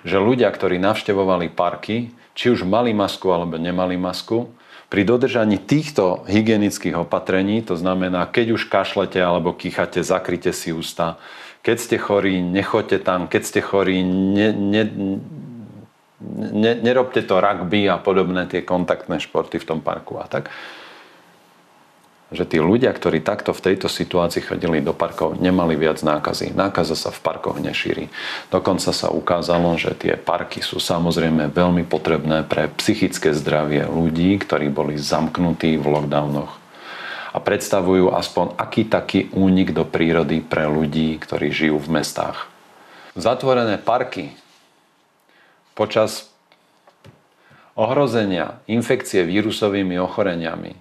že 0.08 0.16
ľudia, 0.16 0.48
ktorí 0.48 0.80
navštevovali 0.80 1.52
parky, 1.52 2.16
či 2.32 2.48
už 2.48 2.64
mali 2.64 2.96
masku 2.96 3.28
alebo 3.28 3.60
nemali 3.60 4.00
masku, 4.00 4.48
pri 4.88 5.04
dodržaní 5.04 5.60
týchto 5.60 6.24
hygienických 6.32 6.96
opatrení, 6.96 7.60
to 7.60 7.76
znamená, 7.76 8.24
keď 8.28 8.56
už 8.56 8.72
kašlete 8.72 9.20
alebo 9.20 9.52
kýchate, 9.52 10.00
zakryte 10.00 10.56
si 10.56 10.72
ústa, 10.72 11.20
keď 11.62 11.78
ste 11.78 11.98
chorí, 12.02 12.42
nechoďte 12.42 12.98
tam, 13.06 13.30
keď 13.30 13.42
ste 13.46 13.62
chorí, 13.62 14.02
ne, 14.06 14.50
ne, 14.54 14.84
ne, 16.22 16.72
nerobte 16.82 17.22
to 17.22 17.38
rugby 17.38 17.86
a 17.86 18.02
podobné 18.02 18.50
tie 18.50 18.66
kontaktné 18.66 19.22
športy 19.22 19.62
v 19.62 19.68
tom 19.68 19.80
parku 19.82 20.18
a 20.18 20.26
tak 20.26 20.50
že 22.32 22.48
tí 22.48 22.64
ľudia, 22.64 22.96
ktorí 22.96 23.20
takto 23.20 23.52
v 23.52 23.60
tejto 23.60 23.92
situácii 23.92 24.40
chodili 24.40 24.80
do 24.80 24.96
parkov, 24.96 25.36
nemali 25.44 25.76
viac 25.76 26.00
nákazy. 26.00 26.56
Nákaza 26.56 26.96
sa 26.96 27.12
v 27.12 27.20
parkoch 27.20 27.60
nešíri. 27.60 28.08
Dokonca 28.48 28.96
sa 28.96 29.12
ukázalo, 29.12 29.76
že 29.76 29.92
tie 30.00 30.16
parky 30.16 30.64
sú 30.64 30.80
samozrejme 30.80 31.52
veľmi 31.52 31.84
potrebné 31.84 32.48
pre 32.48 32.72
psychické 32.80 33.36
zdravie 33.36 33.84
ľudí, 33.84 34.40
ktorí 34.40 34.72
boli 34.72 34.96
zamknutí 34.96 35.76
v 35.76 35.86
lockdownoch 35.92 36.61
a 37.32 37.38
predstavujú 37.40 38.12
aspoň 38.12 38.60
aký 38.60 38.84
taký 38.92 39.20
únik 39.32 39.72
do 39.72 39.88
prírody 39.88 40.44
pre 40.44 40.68
ľudí, 40.68 41.16
ktorí 41.16 41.52
žijú 41.52 41.80
v 41.80 42.04
mestách. 42.04 42.52
Zatvorené 43.16 43.80
parky 43.80 44.36
počas 45.76 46.32
ohrozenia 47.76 48.60
infekcie 48.68 49.24
vírusovými 49.24 49.96
ochoreniami 50.00 50.76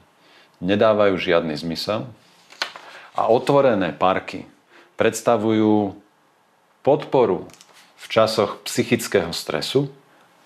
nedávajú 0.60 1.16
žiadny 1.16 1.54
zmysel 1.56 2.04
a 3.16 3.22
otvorené 3.30 3.94
parky 3.96 4.46
predstavujú 5.00 5.96
podporu 6.84 7.48
v 7.96 8.04
časoch 8.04 8.60
psychického 8.68 9.32
stresu 9.32 9.88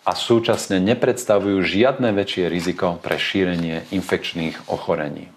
a 0.07 0.13
súčasne 0.15 0.79
nepredstavujú 0.79 1.65
žiadne 1.65 2.13
väčšie 2.15 2.47
riziko 2.47 3.01
pre 3.01 3.19
šírenie 3.19 3.89
infekčných 3.91 4.69
ochorení. 4.71 5.34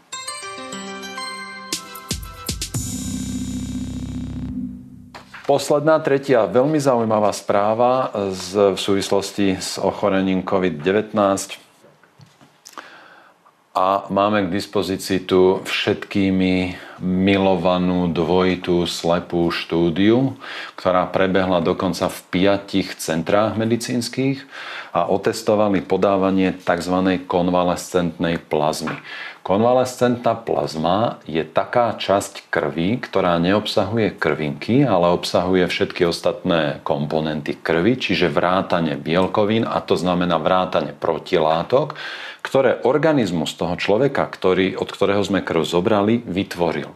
Posledná, 5.48 5.96
tretia, 6.04 6.44
veľmi 6.44 6.76
zaujímavá 6.76 7.32
správa 7.32 8.12
z, 8.36 8.76
v 8.76 8.80
súvislosti 8.84 9.56
s 9.56 9.80
ochorením 9.80 10.44
COVID-19 10.44 11.16
a 13.72 14.10
máme 14.12 14.44
k 14.44 14.52
dispozícii 14.52 15.24
tu 15.24 15.64
všetkými 15.64 16.76
milovanú 17.00 18.12
dvojitú 18.12 18.84
slepú 18.92 19.48
štúdiu, 19.48 20.36
ktorá 20.76 21.08
prebehla 21.08 21.64
dokonca 21.64 22.12
v 22.12 22.20
piatich 22.28 23.00
centrách 23.00 23.56
medicínskych 23.56 24.44
a 24.92 25.08
otestovali 25.08 25.80
podávanie 25.80 26.60
tzv. 26.60 27.24
konvalescentnej 27.24 28.44
plazmy. 28.52 29.00
Konvalescentná 29.48 30.36
plazma 30.44 31.24
je 31.24 31.40
taká 31.40 31.96
časť 31.96 32.52
krvi, 32.52 33.00
ktorá 33.00 33.40
neobsahuje 33.40 34.20
krvinky, 34.20 34.84
ale 34.84 35.16
obsahuje 35.16 35.72
všetky 35.72 36.04
ostatné 36.04 36.84
komponenty 36.84 37.56
krvi, 37.56 37.96
čiže 37.96 38.28
vrátane 38.28 39.00
bielkovín 39.00 39.64
a 39.64 39.80
to 39.80 39.96
znamená 39.96 40.36
vrátane 40.36 40.92
protilátok, 40.92 41.96
ktoré 42.44 42.84
organizmus 42.84 43.56
toho 43.56 43.80
človeka, 43.80 44.28
ktorý, 44.28 44.76
od 44.76 44.92
ktorého 44.92 45.24
sme 45.24 45.40
krv 45.40 45.64
zobrali, 45.64 46.28
vytvoril. 46.28 46.92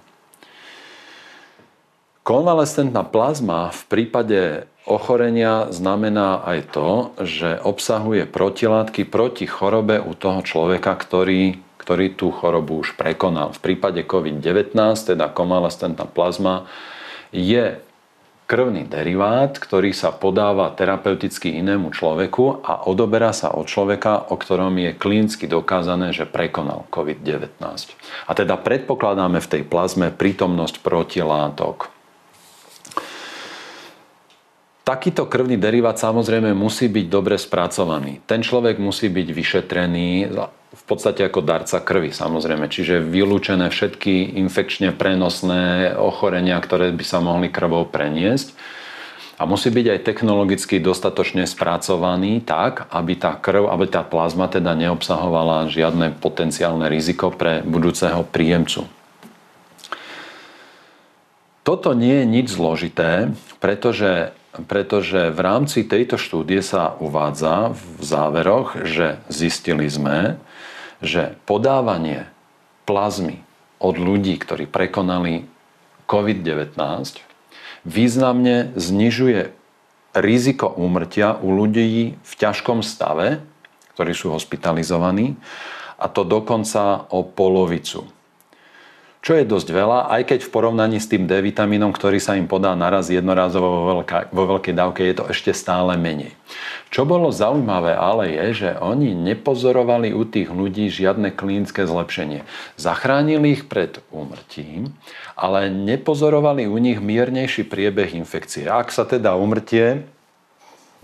Konvalescentná 2.28 3.08
plazma 3.08 3.72
v 3.72 3.82
prípade 3.88 4.42
ochorenia 4.84 5.72
znamená 5.72 6.44
aj 6.44 6.60
to, 6.76 6.90
že 7.24 7.64
obsahuje 7.64 8.28
protilátky 8.28 9.08
proti 9.08 9.48
chorobe 9.48 10.04
u 10.04 10.12
toho 10.20 10.44
človeka, 10.44 11.00
ktorý 11.00 11.71
ktorý 11.82 12.14
tú 12.14 12.30
chorobu 12.30 12.86
už 12.86 12.94
prekonal. 12.94 13.58
V 13.58 13.74
prípade 13.74 14.06
COVID-19, 14.06 14.78
teda 15.18 15.34
konvalescentná 15.34 16.06
plazma, 16.06 16.70
je 17.34 17.82
krvný 18.46 18.84
derivát, 18.84 19.56
ktorý 19.56 19.96
sa 19.96 20.12
podáva 20.12 20.70
terapeuticky 20.76 21.56
inému 21.58 21.96
človeku 21.96 22.62
a 22.62 22.84
odoberá 22.86 23.32
sa 23.32 23.56
od 23.56 23.66
človeka, 23.66 24.30
o 24.30 24.36
ktorom 24.36 24.76
je 24.76 24.92
klinicky 24.94 25.48
dokázané, 25.48 26.12
že 26.12 26.28
prekonal 26.28 26.84
COVID-19. 26.92 27.48
A 28.28 28.32
teda 28.36 28.60
predpokladáme 28.60 29.40
v 29.40 29.48
tej 29.48 29.64
plazme 29.64 30.12
prítomnosť 30.12 30.84
protilátok. 30.84 31.90
Takýto 34.84 35.32
krvný 35.32 35.56
derivát 35.56 35.96
samozrejme 35.96 36.52
musí 36.52 36.92
byť 36.92 37.06
dobre 37.08 37.40
spracovaný. 37.40 38.20
Ten 38.28 38.44
človek 38.44 38.76
musí 38.84 39.08
byť 39.08 39.28
vyšetrený 39.32 40.28
v 40.72 40.84
podstate 40.88 41.28
ako 41.28 41.44
darca 41.44 41.84
krvi 41.84 42.16
samozrejme, 42.16 42.72
čiže 42.72 43.04
vylúčené 43.04 43.68
všetky 43.68 44.40
infekčne 44.40 44.96
prenosné 44.96 45.92
ochorenia, 46.00 46.56
ktoré 46.64 46.96
by 46.96 47.04
sa 47.04 47.20
mohli 47.20 47.52
krvou 47.52 47.84
preniesť. 47.84 48.56
A 49.36 49.50
musí 49.50 49.74
byť 49.74 49.88
aj 49.90 50.06
technologicky 50.06 50.78
dostatočne 50.78 51.50
spracovaný 51.50 52.46
tak, 52.46 52.88
aby 52.94 53.18
tá 53.18 53.36
krv, 53.36 53.74
aby 53.74 53.90
tá 53.90 54.06
plazma 54.06 54.46
teda 54.48 54.78
neobsahovala 54.78 55.68
žiadne 55.68 56.14
potenciálne 56.22 56.88
riziko 56.88 57.34
pre 57.34 57.66
budúceho 57.66 58.22
príjemcu. 58.22 58.86
Toto 61.66 61.98
nie 61.98 62.22
je 62.22 62.26
nič 62.30 62.48
zložité, 62.54 63.34
pretože 63.60 64.32
pretože 64.52 65.32
v 65.32 65.40
rámci 65.40 65.88
tejto 65.88 66.20
štúdie 66.20 66.60
sa 66.60 67.00
uvádza 67.00 67.72
v 67.72 68.04
záveroch, 68.04 68.84
že 68.84 69.24
zistili 69.32 69.88
sme, 69.88 70.44
že 71.02 71.36
podávanie 71.50 72.30
plazmy 72.86 73.42
od 73.82 73.98
ľudí, 73.98 74.38
ktorí 74.38 74.70
prekonali 74.70 75.50
COVID-19, 76.06 76.78
významne 77.84 78.78
znižuje 78.78 79.50
riziko 80.14 80.70
úmrtia 80.70 81.40
u 81.42 81.56
ľudí 81.56 82.16
v 82.16 82.34
ťažkom 82.38 82.86
stave, 82.86 83.42
ktorí 83.98 84.14
sú 84.14 84.32
hospitalizovaní, 84.32 85.36
a 86.02 86.10
to 86.10 86.26
dokonca 86.26 87.10
o 87.14 87.22
polovicu 87.26 88.10
čo 89.22 89.38
je 89.38 89.46
dosť 89.46 89.70
veľa, 89.70 90.10
aj 90.18 90.34
keď 90.34 90.40
v 90.42 90.54
porovnaní 90.54 90.98
s 90.98 91.06
tým 91.06 91.30
D 91.30 91.38
vitamínom, 91.46 91.94
ktorý 91.94 92.18
sa 92.18 92.34
im 92.34 92.50
podá 92.50 92.74
naraz 92.74 93.14
jednorázovo 93.14 93.70
vo, 93.70 93.82
veľká, 93.94 94.34
vo 94.34 94.44
veľkej 94.58 94.74
dávke, 94.74 95.06
je 95.06 95.16
to 95.22 95.30
ešte 95.30 95.54
stále 95.54 95.94
menej. 95.94 96.34
Čo 96.90 97.06
bolo 97.06 97.30
zaujímavé 97.30 97.94
ale 97.94 98.34
je, 98.34 98.66
že 98.66 98.70
oni 98.82 99.14
nepozorovali 99.14 100.10
u 100.10 100.26
tých 100.26 100.50
ľudí 100.50 100.90
žiadne 100.90 101.30
klinické 101.38 101.86
zlepšenie. 101.86 102.50
Zachránili 102.82 103.62
ich 103.62 103.70
pred 103.70 104.02
úmrtím, 104.10 104.98
ale 105.38 105.70
nepozorovali 105.70 106.66
u 106.66 106.82
nich 106.82 106.98
miernejší 106.98 107.70
priebeh 107.70 108.18
infekcie. 108.18 108.66
Ak 108.66 108.90
sa 108.90 109.06
teda 109.06 109.38
úmrtie, 109.38 110.02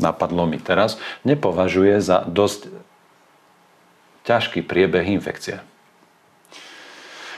napadlo 0.01 0.49
mi 0.49 0.57
teraz, 0.57 0.97
nepovažuje 1.21 2.01
za 2.01 2.25
dosť 2.25 2.73
ťažký 4.25 4.65
priebeh 4.65 5.05
infekcie. 5.05 5.61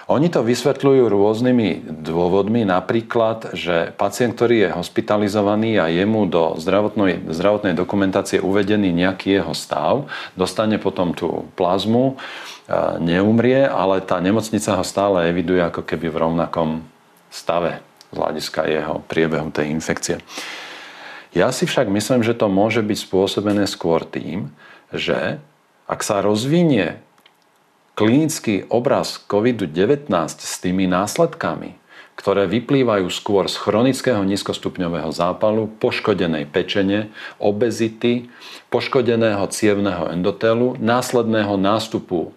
Oni 0.09 0.25
to 0.25 0.41
vysvetľujú 0.41 1.05
rôznymi 1.05 2.01
dôvodmi, 2.01 2.65
napríklad, 2.65 3.53
že 3.53 3.93
pacient, 3.93 4.33
ktorý 4.33 4.65
je 4.65 4.69
hospitalizovaný 4.73 5.77
a 5.77 5.85
je 5.85 6.01
mu 6.09 6.25
do 6.25 6.57
zdravotnej, 6.57 7.29
zdravotnej 7.29 7.77
dokumentácie 7.77 8.41
uvedený 8.41 8.89
nejaký 8.89 9.37
jeho 9.37 9.53
stav, 9.53 10.09
dostane 10.33 10.81
potom 10.81 11.13
tú 11.13 11.45
plazmu, 11.53 12.17
e, 12.17 12.25
neumrie, 13.05 13.69
ale 13.69 14.01
tá 14.01 14.17
nemocnica 14.17 14.81
ho 14.81 14.81
stále 14.81 15.29
eviduje 15.29 15.61
ako 15.61 15.85
keby 15.85 16.09
v 16.09 16.17
rovnakom 16.25 16.81
stave 17.29 17.77
z 18.09 18.15
hľadiska 18.17 18.65
jeho 18.65 19.05
priebehu 19.05 19.53
tej 19.53 19.69
infekcie. 19.69 20.17
Ja 21.37 21.53
si 21.53 21.69
však 21.69 21.85
myslím, 21.85 22.25
že 22.25 22.33
to 22.33 22.49
môže 22.49 22.81
byť 22.81 22.97
spôsobené 22.97 23.69
skôr 23.69 24.01
tým, 24.01 24.49
že 24.89 25.37
ak 25.85 26.01
sa 26.01 26.25
rozvinie 26.25 26.97
klinický 27.99 28.63
obraz 28.71 29.19
COVID-19 29.27 30.07
s 30.39 30.63
tými 30.63 30.87
následkami, 30.87 31.75
ktoré 32.15 32.47
vyplývajú 32.47 33.11
skôr 33.11 33.51
z 33.51 33.59
chronického 33.59 34.23
nízkostupňového 34.23 35.11
zápalu, 35.11 35.67
poškodenej 35.83 36.47
pečene, 36.47 37.11
obezity, 37.43 38.31
poškodeného 38.71 39.43
cievného 39.51 40.15
endotelu, 40.15 40.79
následného 40.79 41.59
nástupu 41.59 42.31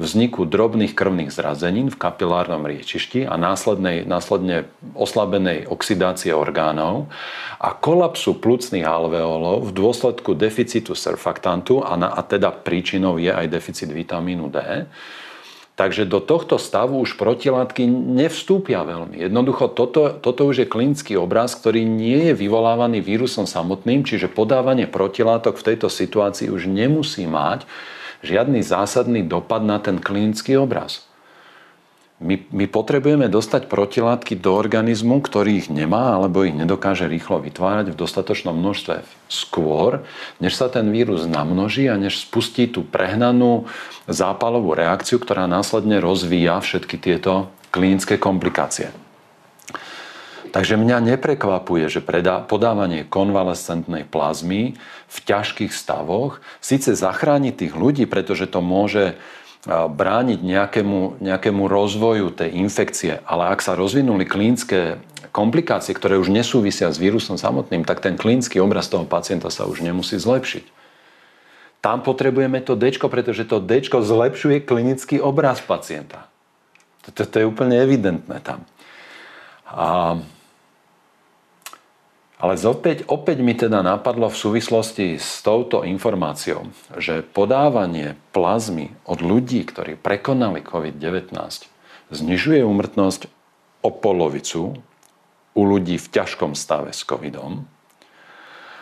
vzniku 0.00 0.48
drobných 0.48 0.96
krvných 0.96 1.28
zrazenín 1.28 1.92
v 1.92 2.00
kapilárnom 2.00 2.64
riečišti 2.64 3.28
a 3.28 3.36
následnej, 3.36 4.08
následne 4.08 4.72
oslabenej 4.96 5.68
oxidácie 5.68 6.32
orgánov 6.32 7.12
a 7.60 7.76
kolapsu 7.76 8.40
plucných 8.40 8.88
alveolov 8.88 9.68
v 9.68 9.76
dôsledku 9.76 10.32
deficitu 10.32 10.96
surfaktantu 10.96 11.84
a, 11.84 12.00
na, 12.00 12.08
a 12.08 12.24
teda 12.24 12.48
príčinou 12.48 13.20
je 13.20 13.28
aj 13.28 13.52
deficit 13.52 13.92
vitamínu 13.92 14.48
D. 14.48 14.88
Takže 15.76 16.04
do 16.04 16.20
tohto 16.20 16.60
stavu 16.60 17.00
už 17.00 17.16
protilátky 17.16 17.88
nevstúpia 17.88 18.84
veľmi. 18.84 19.16
Jednoducho 19.16 19.72
toto, 19.72 20.12
toto 20.12 20.44
už 20.44 20.64
je 20.64 20.68
klinický 20.68 21.16
obraz, 21.16 21.56
ktorý 21.56 21.88
nie 21.88 22.28
je 22.28 22.34
vyvolávaný 22.36 23.00
vírusom 23.00 23.48
samotným, 23.48 24.04
čiže 24.04 24.28
podávanie 24.28 24.84
protilátok 24.84 25.56
v 25.56 25.66
tejto 25.72 25.88
situácii 25.88 26.52
už 26.52 26.68
nemusí 26.68 27.24
mať 27.24 27.64
žiadny 28.20 28.60
zásadný 28.64 29.24
dopad 29.24 29.64
na 29.64 29.80
ten 29.80 30.00
klinický 30.00 30.56
obraz. 30.60 31.10
My, 32.20 32.36
my 32.52 32.68
potrebujeme 32.68 33.32
dostať 33.32 33.64
protilátky 33.64 34.36
do 34.36 34.52
organizmu, 34.52 35.24
ktorý 35.24 35.64
ich 35.64 35.68
nemá 35.72 36.20
alebo 36.20 36.44
ich 36.44 36.52
nedokáže 36.52 37.08
rýchlo 37.08 37.40
vytvárať 37.40 37.96
v 37.96 37.96
dostatočnom 37.96 38.52
množstve 38.52 39.00
skôr, 39.32 40.04
než 40.36 40.52
sa 40.52 40.68
ten 40.68 40.92
vírus 40.92 41.24
namnoží 41.24 41.88
a 41.88 41.96
než 41.96 42.20
spustí 42.20 42.68
tú 42.68 42.84
prehnanú 42.84 43.64
zápalovú 44.04 44.76
reakciu, 44.76 45.16
ktorá 45.16 45.48
následne 45.48 45.96
rozvíja 45.96 46.60
všetky 46.60 47.00
tieto 47.00 47.48
klinické 47.72 48.20
komplikácie. 48.20 48.92
Takže 50.50 50.74
mňa 50.74 51.14
neprekvapuje, 51.14 51.86
že 51.86 52.02
podávanie 52.50 53.06
konvalescentnej 53.06 54.02
plazmy 54.02 54.74
v 55.06 55.16
ťažkých 55.22 55.70
stavoch 55.70 56.42
síce 56.58 56.94
zachráni 56.98 57.54
tých 57.54 57.78
ľudí, 57.78 58.06
pretože 58.10 58.50
to 58.50 58.58
môže 58.58 59.14
brániť 59.68 60.40
nejakému, 60.40 61.20
nejakému 61.20 61.62
rozvoju 61.68 62.32
tej 62.32 62.56
infekcie, 62.56 63.20
ale 63.28 63.52
ak 63.52 63.60
sa 63.60 63.76
rozvinuli 63.76 64.24
klinické 64.24 64.96
komplikácie, 65.36 65.92
ktoré 65.92 66.16
už 66.16 66.32
nesúvisia 66.32 66.88
s 66.88 66.98
vírusom 66.98 67.36
samotným, 67.36 67.84
tak 67.84 68.00
ten 68.00 68.16
klinický 68.16 68.58
obraz 68.58 68.88
toho 68.88 69.04
pacienta 69.04 69.52
sa 69.52 69.68
už 69.68 69.84
nemusí 69.84 70.16
zlepšiť. 70.16 70.64
Tam 71.84 72.00
potrebujeme 72.00 72.60
to 72.64 72.76
D, 72.76 72.92
pretože 72.96 73.44
to 73.48 73.60
D 73.60 73.84
zlepšuje 73.84 74.64
klinický 74.64 75.20
obraz 75.20 75.60
pacienta. 75.60 76.28
To, 77.12 77.24
to 77.24 77.36
je 77.40 77.46
úplne 77.48 77.76
evidentné 77.76 78.40
tam. 78.40 78.64
A 79.70 80.18
ale 82.40 82.56
opäť, 82.56 83.04
opäť 83.04 83.38
mi 83.44 83.52
teda 83.52 83.84
napadlo 83.84 84.32
v 84.32 84.40
súvislosti 84.40 85.20
s 85.20 85.44
touto 85.44 85.84
informáciou, 85.84 86.72
že 86.96 87.20
podávanie 87.20 88.16
plazmy 88.32 88.96
od 89.04 89.20
ľudí, 89.20 89.68
ktorí 89.68 90.00
prekonali 90.00 90.64
COVID-19, 90.64 91.36
znižuje 92.08 92.64
úmrtnosť 92.64 93.28
o 93.84 93.90
polovicu 93.92 94.80
u 95.52 95.62
ľudí 95.68 96.00
v 96.00 96.06
ťažkom 96.08 96.56
stave 96.56 96.96
s 96.96 97.04
covidom, 97.04 97.68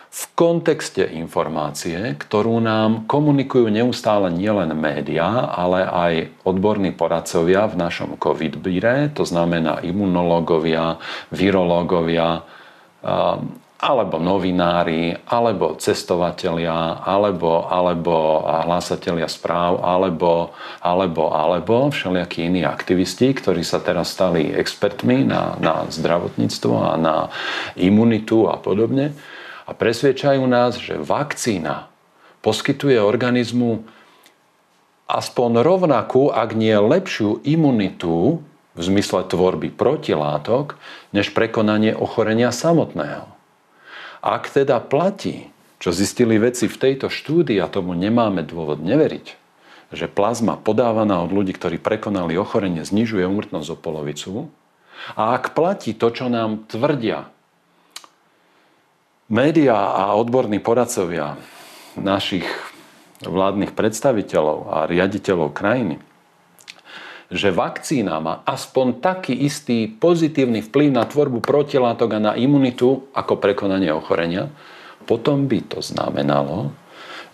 v 0.09 0.23
kontexte 0.33 1.05
informácie, 1.05 2.17
ktorú 2.17 2.57
nám 2.57 3.05
komunikujú 3.05 3.69
neustále 3.69 4.33
nielen 4.33 4.73
médiá, 4.73 5.45
ale 5.53 5.85
aj 5.85 6.13
odborní 6.49 6.97
poradcovia 6.97 7.69
v 7.69 7.77
našom 7.77 8.17
COVID-bíre, 8.17 9.13
to 9.13 9.21
znamená 9.21 9.85
imunológovia, 9.85 10.97
virológovia, 11.29 12.41
alebo 13.79 14.19
novinári, 14.19 15.15
alebo 15.23 15.79
cestovatelia, 15.79 16.99
alebo, 16.99 17.63
alebo 17.63 18.43
hlásatelia 18.43 19.31
správ, 19.31 19.79
alebo, 19.79 20.51
alebo, 20.83 21.31
alebo 21.31 21.87
všelijakí 21.87 22.43
iní 22.43 22.67
aktivisti, 22.67 23.31
ktorí 23.31 23.63
sa 23.63 23.79
teraz 23.79 24.11
stali 24.11 24.51
expertmi 24.51 25.23
na, 25.23 25.55
na 25.63 25.87
zdravotníctvo 25.87 26.73
a 26.75 26.93
na 26.99 27.15
imunitu 27.79 28.51
a 28.51 28.59
podobne. 28.59 29.15
A 29.63 29.71
presviečajú 29.71 30.43
nás, 30.43 30.75
že 30.75 30.99
vakcína 30.99 31.87
poskytuje 32.43 32.99
organizmu 32.99 33.87
aspoň 35.07 35.63
rovnakú, 35.63 36.35
ak 36.35 36.51
nie 36.51 36.75
lepšiu 36.75 37.47
imunitu 37.47 38.43
v 38.79 38.81
zmysle 38.81 39.27
tvorby 39.27 39.75
protilátok, 39.75 40.79
než 41.11 41.35
prekonanie 41.35 41.91
ochorenia 41.91 42.55
samotného. 42.55 43.27
Ak 44.23 44.47
teda 44.47 44.79
platí, 44.79 45.51
čo 45.83 45.91
zistili 45.91 46.39
vedci 46.39 46.71
v 46.71 46.79
tejto 46.79 47.11
štúdii, 47.11 47.59
a 47.59 47.67
tomu 47.67 47.91
nemáme 47.91 48.47
dôvod 48.47 48.79
neveriť, 48.79 49.35
že 49.91 50.07
plazma 50.07 50.55
podávaná 50.55 51.19
od 51.19 51.35
ľudí, 51.35 51.51
ktorí 51.51 51.75
prekonali 51.75 52.39
ochorenie, 52.39 52.87
znižuje 52.87 53.27
úmrtnosť 53.27 53.67
o 53.75 53.77
polovicu, 53.77 54.31
a 55.15 55.35
ak 55.35 55.55
platí 55.55 55.95
to, 55.95 56.11
čo 56.11 56.27
nám 56.31 56.67
tvrdia 56.67 57.31
Média 59.29 59.77
a 59.77 60.17
odborní 60.17 60.57
poradcovia 60.57 61.37
našich 61.93 62.49
vládnych 63.21 63.77
predstaviteľov 63.77 64.73
a 64.73 64.77
riaditeľov 64.89 65.53
krajiny, 65.53 66.01
že 67.29 67.53
vakcína 67.53 68.17
má 68.17 68.41
aspoň 68.41 69.05
taký 69.05 69.37
istý 69.37 69.85
pozitívny 69.85 70.65
vplyv 70.65 70.89
na 70.89 71.05
tvorbu 71.05 71.45
protilátok 71.45 72.17
a 72.17 72.19
na 72.19 72.33
imunitu 72.33 73.05
ako 73.13 73.37
prekonanie 73.37 73.93
ochorenia, 73.93 74.49
potom 75.05 75.45
by 75.45 75.61
to 75.69 75.79
znamenalo, 75.85 76.73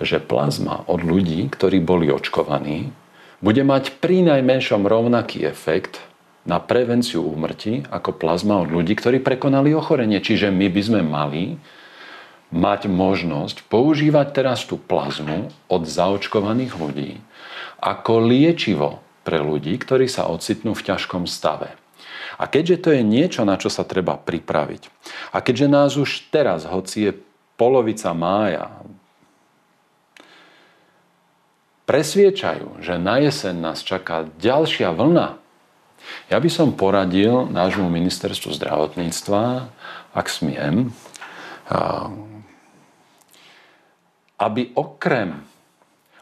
že 0.04 0.20
plazma 0.20 0.84
od 0.92 1.00
ľudí, 1.00 1.48
ktorí 1.48 1.80
boli 1.80 2.12
očkovaní, 2.12 2.92
bude 3.40 3.64
mať 3.64 4.04
pri 4.04 4.28
najmenšom 4.28 4.84
rovnaký 4.84 5.48
efekt 5.48 6.04
na 6.44 6.60
prevenciu 6.60 7.24
úmrtí 7.24 7.88
ako 7.88 8.20
plazma 8.20 8.60
od 8.68 8.70
ľudí, 8.76 9.00
ktorí 9.00 9.24
prekonali 9.24 9.72
ochorenie. 9.72 10.20
Čiže 10.20 10.52
my 10.52 10.68
by 10.68 10.82
sme 10.84 11.02
mali 11.02 11.56
mať 12.52 12.88
možnosť 12.92 13.66
používať 13.72 14.28
teraz 14.36 14.68
tú 14.68 14.76
plazmu 14.76 15.50
od 15.72 15.82
zaočkovaných 15.88 16.74
ľudí 16.78 17.12
ako 17.82 18.14
liečivo 18.24 19.05
pre 19.26 19.42
ľudí, 19.42 19.74
ktorí 19.82 20.06
sa 20.06 20.30
ocitnú 20.30 20.78
v 20.78 20.86
ťažkom 20.86 21.26
stave. 21.26 21.74
A 22.38 22.46
keďže 22.46 22.78
to 22.86 22.90
je 22.94 23.02
niečo, 23.02 23.42
na 23.42 23.58
čo 23.58 23.74
sa 23.74 23.82
treba 23.82 24.14
pripraviť, 24.16 24.88
a 25.34 25.42
keďže 25.42 25.68
nás 25.68 25.92
už 25.98 26.30
teraz, 26.30 26.70
hoci 26.70 27.10
je 27.10 27.12
polovica 27.58 28.14
mája, 28.14 28.70
presviečajú, 31.90 32.86
že 32.86 33.02
na 33.02 33.24
jeseň 33.24 33.56
nás 33.58 33.82
čaká 33.82 34.30
ďalšia 34.38 34.94
vlna, 34.94 35.42
ja 36.30 36.38
by 36.38 36.50
som 36.54 36.78
poradil 36.78 37.50
nášmu 37.50 37.90
ministerstvu 37.90 38.54
zdravotníctva, 38.54 39.70
ak 40.14 40.28
smiem, 40.30 40.94
aby 44.38 44.62
okrem 44.78 45.42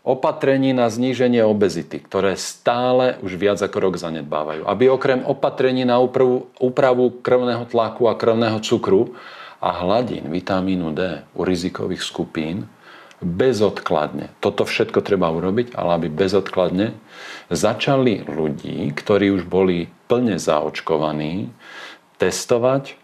opatrení 0.04 0.76
na 0.76 0.92
zníženie 0.92 1.48
obezity, 1.48 2.04
ktoré 2.04 2.36
stále 2.36 3.16
už 3.24 3.40
viac 3.40 3.60
ako 3.64 3.78
rok 3.80 3.96
zanedbávajú, 3.96 4.68
aby 4.68 4.92
okrem 4.92 5.24
opatrení 5.24 5.88
na 5.88 5.96
úpravu, 6.04 7.06
krvného 7.24 7.64
tlaku 7.72 8.12
a 8.12 8.20
krvného 8.20 8.60
cukru 8.60 9.16
a 9.64 9.72
hladín 9.80 10.28
vitamínu 10.28 10.92
D 10.92 11.24
u 11.32 11.48
rizikových 11.48 12.04
skupín 12.04 12.68
bezodkladne, 13.24 14.36
toto 14.44 14.68
všetko 14.68 15.00
treba 15.00 15.32
urobiť, 15.32 15.80
ale 15.80 15.96
aby 15.96 16.08
bezodkladne 16.12 16.92
začali 17.48 18.28
ľudí, 18.28 18.92
ktorí 18.92 19.32
už 19.32 19.48
boli 19.48 19.88
plne 20.12 20.36
zaočkovaní, 20.36 21.48
testovať 22.20 23.00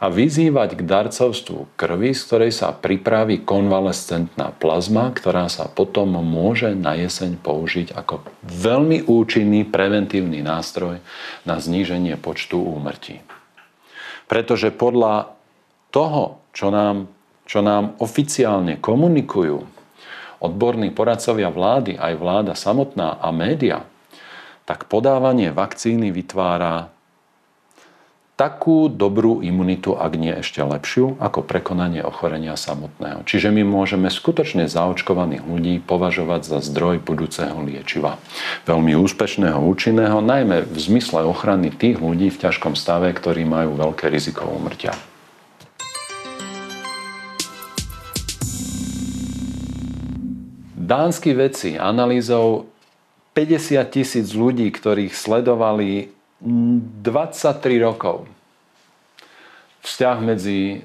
a 0.00 0.08
vyzývať 0.08 0.80
k 0.80 0.82
darcovstvu 0.88 1.76
krvi, 1.76 2.16
z 2.16 2.20
ktorej 2.24 2.52
sa 2.56 2.72
pripraví 2.72 3.44
konvalescentná 3.44 4.56
plazma, 4.56 5.12
ktorá 5.12 5.52
sa 5.52 5.68
potom 5.68 6.16
môže 6.24 6.72
na 6.72 6.96
jeseň 6.96 7.36
použiť 7.36 7.92
ako 7.92 8.24
veľmi 8.48 9.04
účinný 9.04 9.68
preventívny 9.68 10.40
nástroj 10.40 11.04
na 11.44 11.60
zníženie 11.60 12.16
počtu 12.16 12.64
úmrtí. 12.64 13.20
Pretože 14.24 14.72
podľa 14.72 15.36
toho, 15.92 16.40
čo 16.56 16.72
nám, 16.72 17.04
čo 17.44 17.60
nám 17.60 18.00
oficiálne 18.00 18.80
komunikujú 18.80 19.68
odborní 20.40 20.96
poradcovia 20.96 21.52
vlády, 21.52 22.00
aj 22.00 22.14
vláda 22.16 22.54
samotná 22.56 23.20
a 23.20 23.28
média, 23.28 23.84
tak 24.64 24.88
podávanie 24.88 25.52
vakcíny 25.52 26.08
vytvára 26.08 26.88
takú 28.40 28.88
dobrú 28.88 29.44
imunitu, 29.44 29.92
ak 29.92 30.16
nie 30.16 30.32
ešte 30.32 30.64
lepšiu, 30.64 31.20
ako 31.20 31.44
prekonanie 31.44 32.00
ochorenia 32.00 32.56
samotného. 32.56 33.20
Čiže 33.28 33.52
my 33.52 33.68
môžeme 33.68 34.08
skutočne 34.08 34.64
zaočkovaných 34.64 35.44
ľudí 35.44 35.76
považovať 35.84 36.48
za 36.48 36.58
zdroj 36.64 37.04
budúceho 37.04 37.60
liečiva. 37.60 38.16
Veľmi 38.64 38.96
úspešného, 38.96 39.60
účinného, 39.60 40.24
najmä 40.24 40.64
v 40.64 40.78
zmysle 40.80 41.20
ochrany 41.28 41.68
tých 41.68 42.00
ľudí 42.00 42.32
v 42.32 42.40
ťažkom 42.40 42.80
stave, 42.80 43.12
ktorí 43.12 43.44
majú 43.44 43.76
veľké 43.76 44.08
riziko 44.08 44.48
umrtia. 44.48 44.96
Dánsky 50.80 51.36
vedci 51.36 51.76
analýzou 51.76 52.72
50 53.36 53.84
tisíc 53.92 54.32
ľudí, 54.32 54.72
ktorých 54.72 55.12
sledovali 55.12 56.16
23 56.40 57.80
rokov. 57.80 58.24
Vzťah 59.80 60.16
medzi 60.20 60.84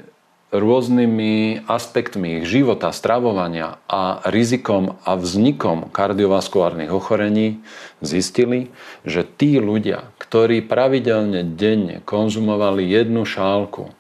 rôznymi 0.55 1.65
aspektmi 1.67 2.39
ich 2.41 2.45
života, 2.47 2.95
stravovania 2.95 3.81
a 3.91 4.23
rizikom 4.31 4.95
a 5.03 5.19
vznikom 5.19 5.91
kardiovaskulárnych 5.91 6.91
ochorení 6.91 7.59
zistili, 7.99 8.71
že 9.03 9.27
tí 9.27 9.59
ľudia, 9.59 10.15
ktorí 10.21 10.63
pravidelne 10.63 11.43
denne 11.43 11.99
konzumovali 12.07 12.87
jednu 12.87 13.27
šálku 13.27 13.91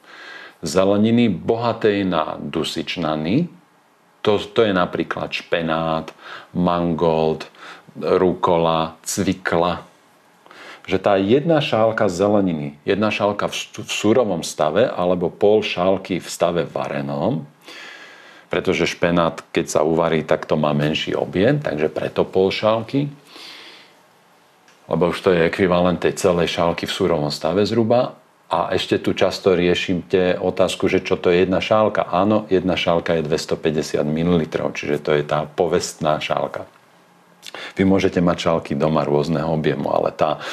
zeleniny 0.65 1.29
bohatej 1.29 2.07
na 2.07 2.39
dusičnany, 2.39 3.51
to, 4.25 4.41
to 4.41 4.65
je 4.65 4.73
napríklad 4.73 5.29
špenát, 5.29 6.09
mangold, 6.57 7.45
rukola, 7.93 8.97
cvikla, 9.05 9.84
že 10.85 11.01
tá 11.01 11.17
jedna 11.17 11.61
šálka 11.61 12.05
zeleniny, 12.05 12.77
jedna 12.85 13.09
šálka 13.09 13.49
v, 13.49 13.55
v 13.81 13.91
súrovom 13.91 14.45
stave 14.45 14.85
alebo 14.85 15.33
pol 15.33 15.65
šálky 15.65 16.21
v 16.21 16.27
stave 16.29 16.63
varenom, 16.69 17.45
pretože 18.53 18.85
špenát, 18.85 19.41
keď 19.49 19.65
sa 19.65 19.81
uvarí, 19.81 20.21
tak 20.21 20.45
to 20.45 20.53
má 20.53 20.71
menší 20.71 21.17
objem, 21.17 21.57
takže 21.57 21.89
preto 21.89 22.21
pol 22.23 22.53
šálky, 22.53 23.09
lebo 24.85 25.09
už 25.09 25.17
to 25.25 25.33
je 25.33 25.49
ekvivalent 25.49 25.97
tej 25.97 26.13
celej 26.13 26.53
šálky 26.53 26.85
v 26.85 26.93
súrovom 26.93 27.33
stave 27.33 27.65
zhruba. 27.65 28.21
A 28.45 28.69
ešte 28.77 29.01
tu 29.01 29.17
často 29.17 29.57
riešimte 29.57 30.37
otázku, 30.37 30.85
že 30.85 31.01
čo 31.01 31.17
to 31.17 31.33
je 31.33 31.41
jedna 31.41 31.57
šálka. 31.57 32.05
Áno, 32.05 32.45
jedna 32.45 32.77
šálka 32.77 33.17
je 33.17 33.25
250 33.25 34.05
ml, 34.05 34.45
čiže 34.77 35.01
to 35.01 35.17
je 35.17 35.25
tá 35.25 35.49
povestná 35.49 36.21
šálka. 36.21 36.69
Vy 37.75 37.83
môžete 37.87 38.19
mať 38.21 38.37
šálky 38.49 38.73
doma 38.77 39.07
rôzneho 39.07 39.47
objemu, 39.49 39.91
ale 39.91 40.11
tá, 40.11 40.43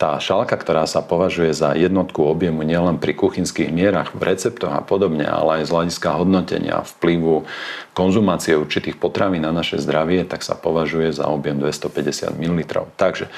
tá 0.00 0.16
šálka, 0.16 0.54
ktorá 0.56 0.88
sa 0.88 1.04
považuje 1.04 1.52
za 1.52 1.74
jednotku 1.76 2.22
objemu 2.24 2.64
nielen 2.64 2.98
pri 2.98 3.14
kuchynských 3.14 3.70
mierach, 3.70 4.14
v 4.16 4.22
receptoch 4.22 4.72
a 4.72 4.82
podobne, 4.82 5.26
ale 5.26 5.62
aj 5.62 5.68
z 5.68 5.74
hľadiska 5.74 6.08
hodnotenia 6.16 6.86
vplyvu 6.98 7.44
konzumácie 7.92 8.56
určitých 8.56 8.96
potravín 8.96 9.44
na 9.44 9.52
naše 9.52 9.76
zdravie, 9.76 10.24
tak 10.24 10.40
sa 10.40 10.56
považuje 10.56 11.12
za 11.12 11.28
objem 11.28 11.60
250 11.60 12.40
ml. 12.40 12.60
Takže 12.96 13.28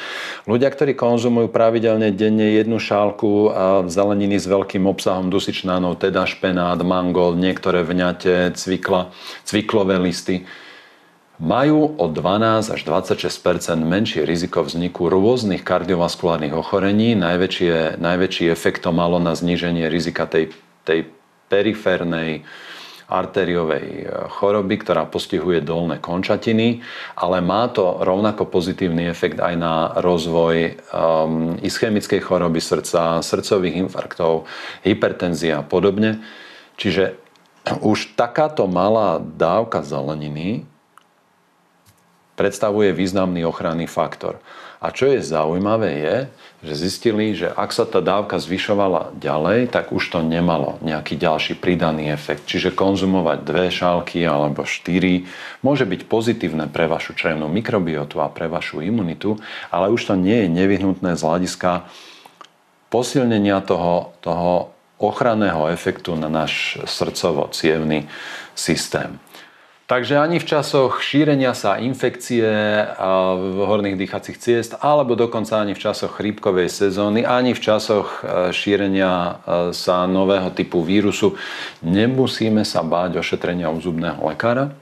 ľudia, 0.46 0.70
ktorí 0.70 0.94
konzumujú 0.94 1.50
pravidelne 1.50 2.14
denne 2.14 2.54
jednu 2.54 2.78
šálku 2.78 3.50
zeleniny 3.90 4.38
s 4.38 4.46
veľkým 4.46 4.86
obsahom 4.86 5.26
dusičnánov, 5.28 5.98
teda 5.98 6.22
špenát, 6.24 6.78
mangold, 6.86 7.34
niektoré 7.38 7.82
vňate, 7.82 8.54
cvikla, 8.54 9.10
cviklové 9.42 9.98
listy, 9.98 10.46
majú 11.42 11.98
o 11.98 12.06
12 12.06 12.70
až 12.70 12.80
26% 12.86 13.74
menšie 13.82 14.22
riziko 14.22 14.62
vzniku 14.62 15.10
rôznych 15.10 15.66
kardiovaskulárnych 15.66 16.54
ochorení. 16.54 17.18
Najväčšie, 17.18 17.98
najväčší 17.98 18.54
efekt 18.54 18.86
to 18.86 18.94
malo 18.94 19.18
na 19.18 19.34
zníženie 19.34 19.90
rizika 19.90 20.30
tej, 20.30 20.54
tej 20.86 21.10
periférnej 21.50 22.46
arteriovej 23.04 23.86
e, 23.86 24.04
choroby, 24.32 24.80
ktorá 24.80 25.04
postihuje 25.04 25.60
dolné 25.60 26.00
končatiny, 26.00 26.80
ale 27.18 27.44
má 27.44 27.68
to 27.68 28.00
rovnako 28.00 28.48
pozitívny 28.48 29.10
efekt 29.10 29.42
aj 29.42 29.54
na 29.60 29.92
rozvoj 30.00 30.56
um, 30.90 31.54
ischemickej 31.60 32.24
choroby 32.24 32.64
srdca, 32.64 33.20
srdcových 33.20 33.86
infarktov, 33.86 34.48
hypertenzia 34.86 35.60
a 35.60 35.66
podobne. 35.66 36.24
Čiže 36.80 37.20
už 37.84 38.16
takáto 38.16 38.64
malá 38.64 39.20
dávka 39.20 39.84
zeleniny 39.84 40.64
predstavuje 42.34 42.90
významný 42.90 43.46
ochranný 43.46 43.86
faktor. 43.86 44.42
A 44.84 44.92
čo 44.92 45.08
je 45.08 45.24
zaujímavé 45.24 45.90
je, 45.96 46.16
že 46.60 46.74
zistili, 46.76 47.32
že 47.32 47.48
ak 47.48 47.72
sa 47.72 47.88
tá 47.88 48.04
dávka 48.04 48.36
zvyšovala 48.36 49.16
ďalej, 49.16 49.72
tak 49.72 49.96
už 49.96 50.12
to 50.12 50.20
nemalo 50.20 50.76
nejaký 50.84 51.16
ďalší 51.16 51.56
pridaný 51.56 52.12
efekt. 52.12 52.44
Čiže 52.44 52.76
konzumovať 52.76 53.38
dve 53.48 53.72
šálky 53.72 54.20
alebo 54.28 54.68
štyri 54.68 55.24
môže 55.64 55.88
byť 55.88 56.04
pozitívne 56.04 56.68
pre 56.68 56.84
vašu 56.84 57.16
črevnú 57.16 57.48
mikrobiotu 57.48 58.20
a 58.20 58.28
pre 58.28 58.44
vašu 58.44 58.84
imunitu, 58.84 59.40
ale 59.72 59.88
už 59.88 60.12
to 60.12 60.14
nie 60.20 60.44
je 60.44 60.52
nevyhnutné 60.52 61.16
z 61.16 61.22
hľadiska 61.24 61.88
posilnenia 62.92 63.64
toho, 63.64 64.12
toho 64.20 64.74
ochranného 65.00 65.72
efektu 65.72 66.12
na 66.12 66.28
náš 66.28 66.76
srdcovo-cievný 66.84 68.04
systém. 68.52 69.16
Takže 69.84 70.16
ani 70.16 70.40
v 70.40 70.48
časoch 70.48 71.04
šírenia 71.04 71.52
sa 71.52 71.76
infekcie 71.76 72.40
v 73.36 73.58
horných 73.68 74.00
dýchacích 74.00 74.40
ciest, 74.40 74.72
alebo 74.80 75.12
dokonca 75.12 75.60
ani 75.60 75.76
v 75.76 75.82
časoch 75.84 76.16
chrípkovej 76.16 76.72
sezóny, 76.72 77.28
ani 77.28 77.52
v 77.52 77.60
časoch 77.60 78.24
e, 78.24 78.48
šírenia 78.48 79.12
e, 79.12 79.32
sa 79.76 80.08
nového 80.08 80.48
typu 80.56 80.80
vírusu 80.80 81.36
nemusíme 81.84 82.64
sa 82.64 82.80
báť 82.80 83.20
ošetrenia 83.20 83.68
u 83.68 83.76
zubného 83.76 84.24
lekára. 84.24 84.72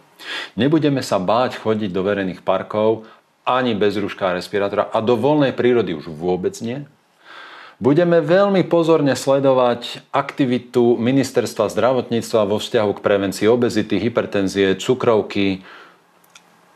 Nebudeme 0.55 1.03
sa 1.03 1.19
báť 1.19 1.59
chodiť 1.59 1.91
do 1.91 2.07
verejných 2.07 2.47
parkov 2.47 3.03
ani 3.43 3.75
bez 3.75 3.99
rúška 3.99 4.31
a 4.31 4.39
respirátora 4.39 4.87
a 4.87 5.03
do 5.03 5.19
voľnej 5.19 5.51
prírody 5.51 5.99
už 5.99 6.15
vôbec 6.15 6.55
nie. 6.63 6.87
Budeme 7.83 8.23
veľmi 8.23 8.63
pozorne 8.71 9.19
sledovať 9.19 10.07
aktivitu 10.15 10.95
Ministerstva 11.03 11.67
zdravotníctva 11.67 12.47
vo 12.47 12.63
vzťahu 12.63 12.91
k 12.95 13.03
prevencii 13.03 13.51
obezity, 13.51 13.99
hypertenzie, 13.99 14.79
cukrovky 14.79 15.67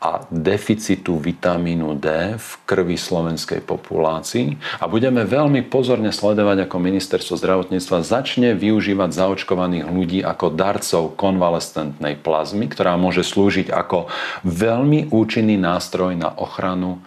a 0.03 0.27
deficitu 0.27 1.15
vitamínu 1.15 1.95
D 1.95 2.35
v 2.35 2.49
krvi 2.67 2.99
slovenskej 2.99 3.63
populácii. 3.63 4.59
A 4.83 4.91
budeme 4.91 5.23
veľmi 5.23 5.63
pozorne 5.71 6.11
sledovať, 6.11 6.67
ako 6.67 6.75
Ministerstvo 6.75 7.39
zdravotníctva 7.39 8.03
začne 8.03 8.51
využívať 8.59 9.09
zaočkovaných 9.15 9.87
ľudí 9.87 10.19
ako 10.27 10.59
darcov 10.59 11.15
konvalescentnej 11.15 12.19
plazmy, 12.19 12.67
ktorá 12.67 12.99
môže 12.99 13.23
slúžiť 13.23 13.71
ako 13.71 14.11
veľmi 14.43 15.07
účinný 15.15 15.55
nástroj 15.55 16.19
na 16.19 16.35
ochranu 16.35 16.99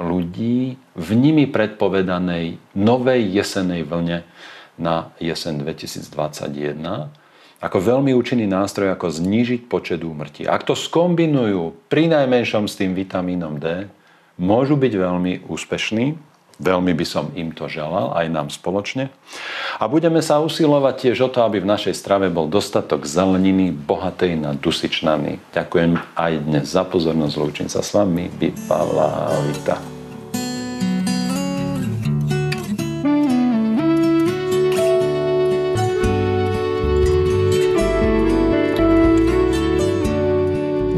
ľudí 0.00 0.80
v 0.96 1.10
nimi 1.12 1.44
predpovedanej 1.44 2.56
novej 2.72 3.20
jesenej 3.28 3.84
vlne 3.84 4.24
na 4.80 5.12
jesen 5.20 5.60
2021 5.60 7.12
ako 7.60 7.76
veľmi 7.76 8.16
účinný 8.16 8.48
nástroj, 8.48 8.88
ako 8.96 9.12
znížiť 9.12 9.68
počet 9.68 10.00
úmrtí. 10.00 10.48
Ak 10.48 10.64
to 10.64 10.72
skombinujú 10.72 11.76
pri 11.92 12.08
najmenšom 12.08 12.64
s 12.64 12.80
tým 12.80 12.96
vitamínom 12.96 13.60
D, 13.60 13.84
môžu 14.40 14.80
byť 14.80 14.92
veľmi 14.96 15.44
úspešní 15.44 16.16
Veľmi 16.60 16.92
by 16.92 17.06
som 17.08 17.32
im 17.32 17.56
to 17.56 17.66
želal, 17.72 18.12
aj 18.12 18.28
nám 18.28 18.48
spoločne. 18.52 19.08
A 19.80 19.88
budeme 19.88 20.20
sa 20.20 20.44
usilovať 20.44 21.08
tiež 21.08 21.24
o 21.24 21.28
to, 21.32 21.40
aby 21.40 21.64
v 21.64 21.70
našej 21.72 21.96
strave 21.96 22.28
bol 22.28 22.52
dostatok 22.52 23.08
zeleniny, 23.08 23.72
bohatej 23.72 24.36
na 24.36 24.52
dusičnany. 24.52 25.40
Ďakujem 25.56 25.96
aj 26.20 26.32
dnes 26.44 26.68
za 26.68 26.84
pozornosť. 26.84 27.34
Lúčim 27.40 27.68
sa 27.72 27.80
s 27.80 27.96
vami. 27.96 28.28
Vypala 28.36 29.32
Vita. 29.48 29.99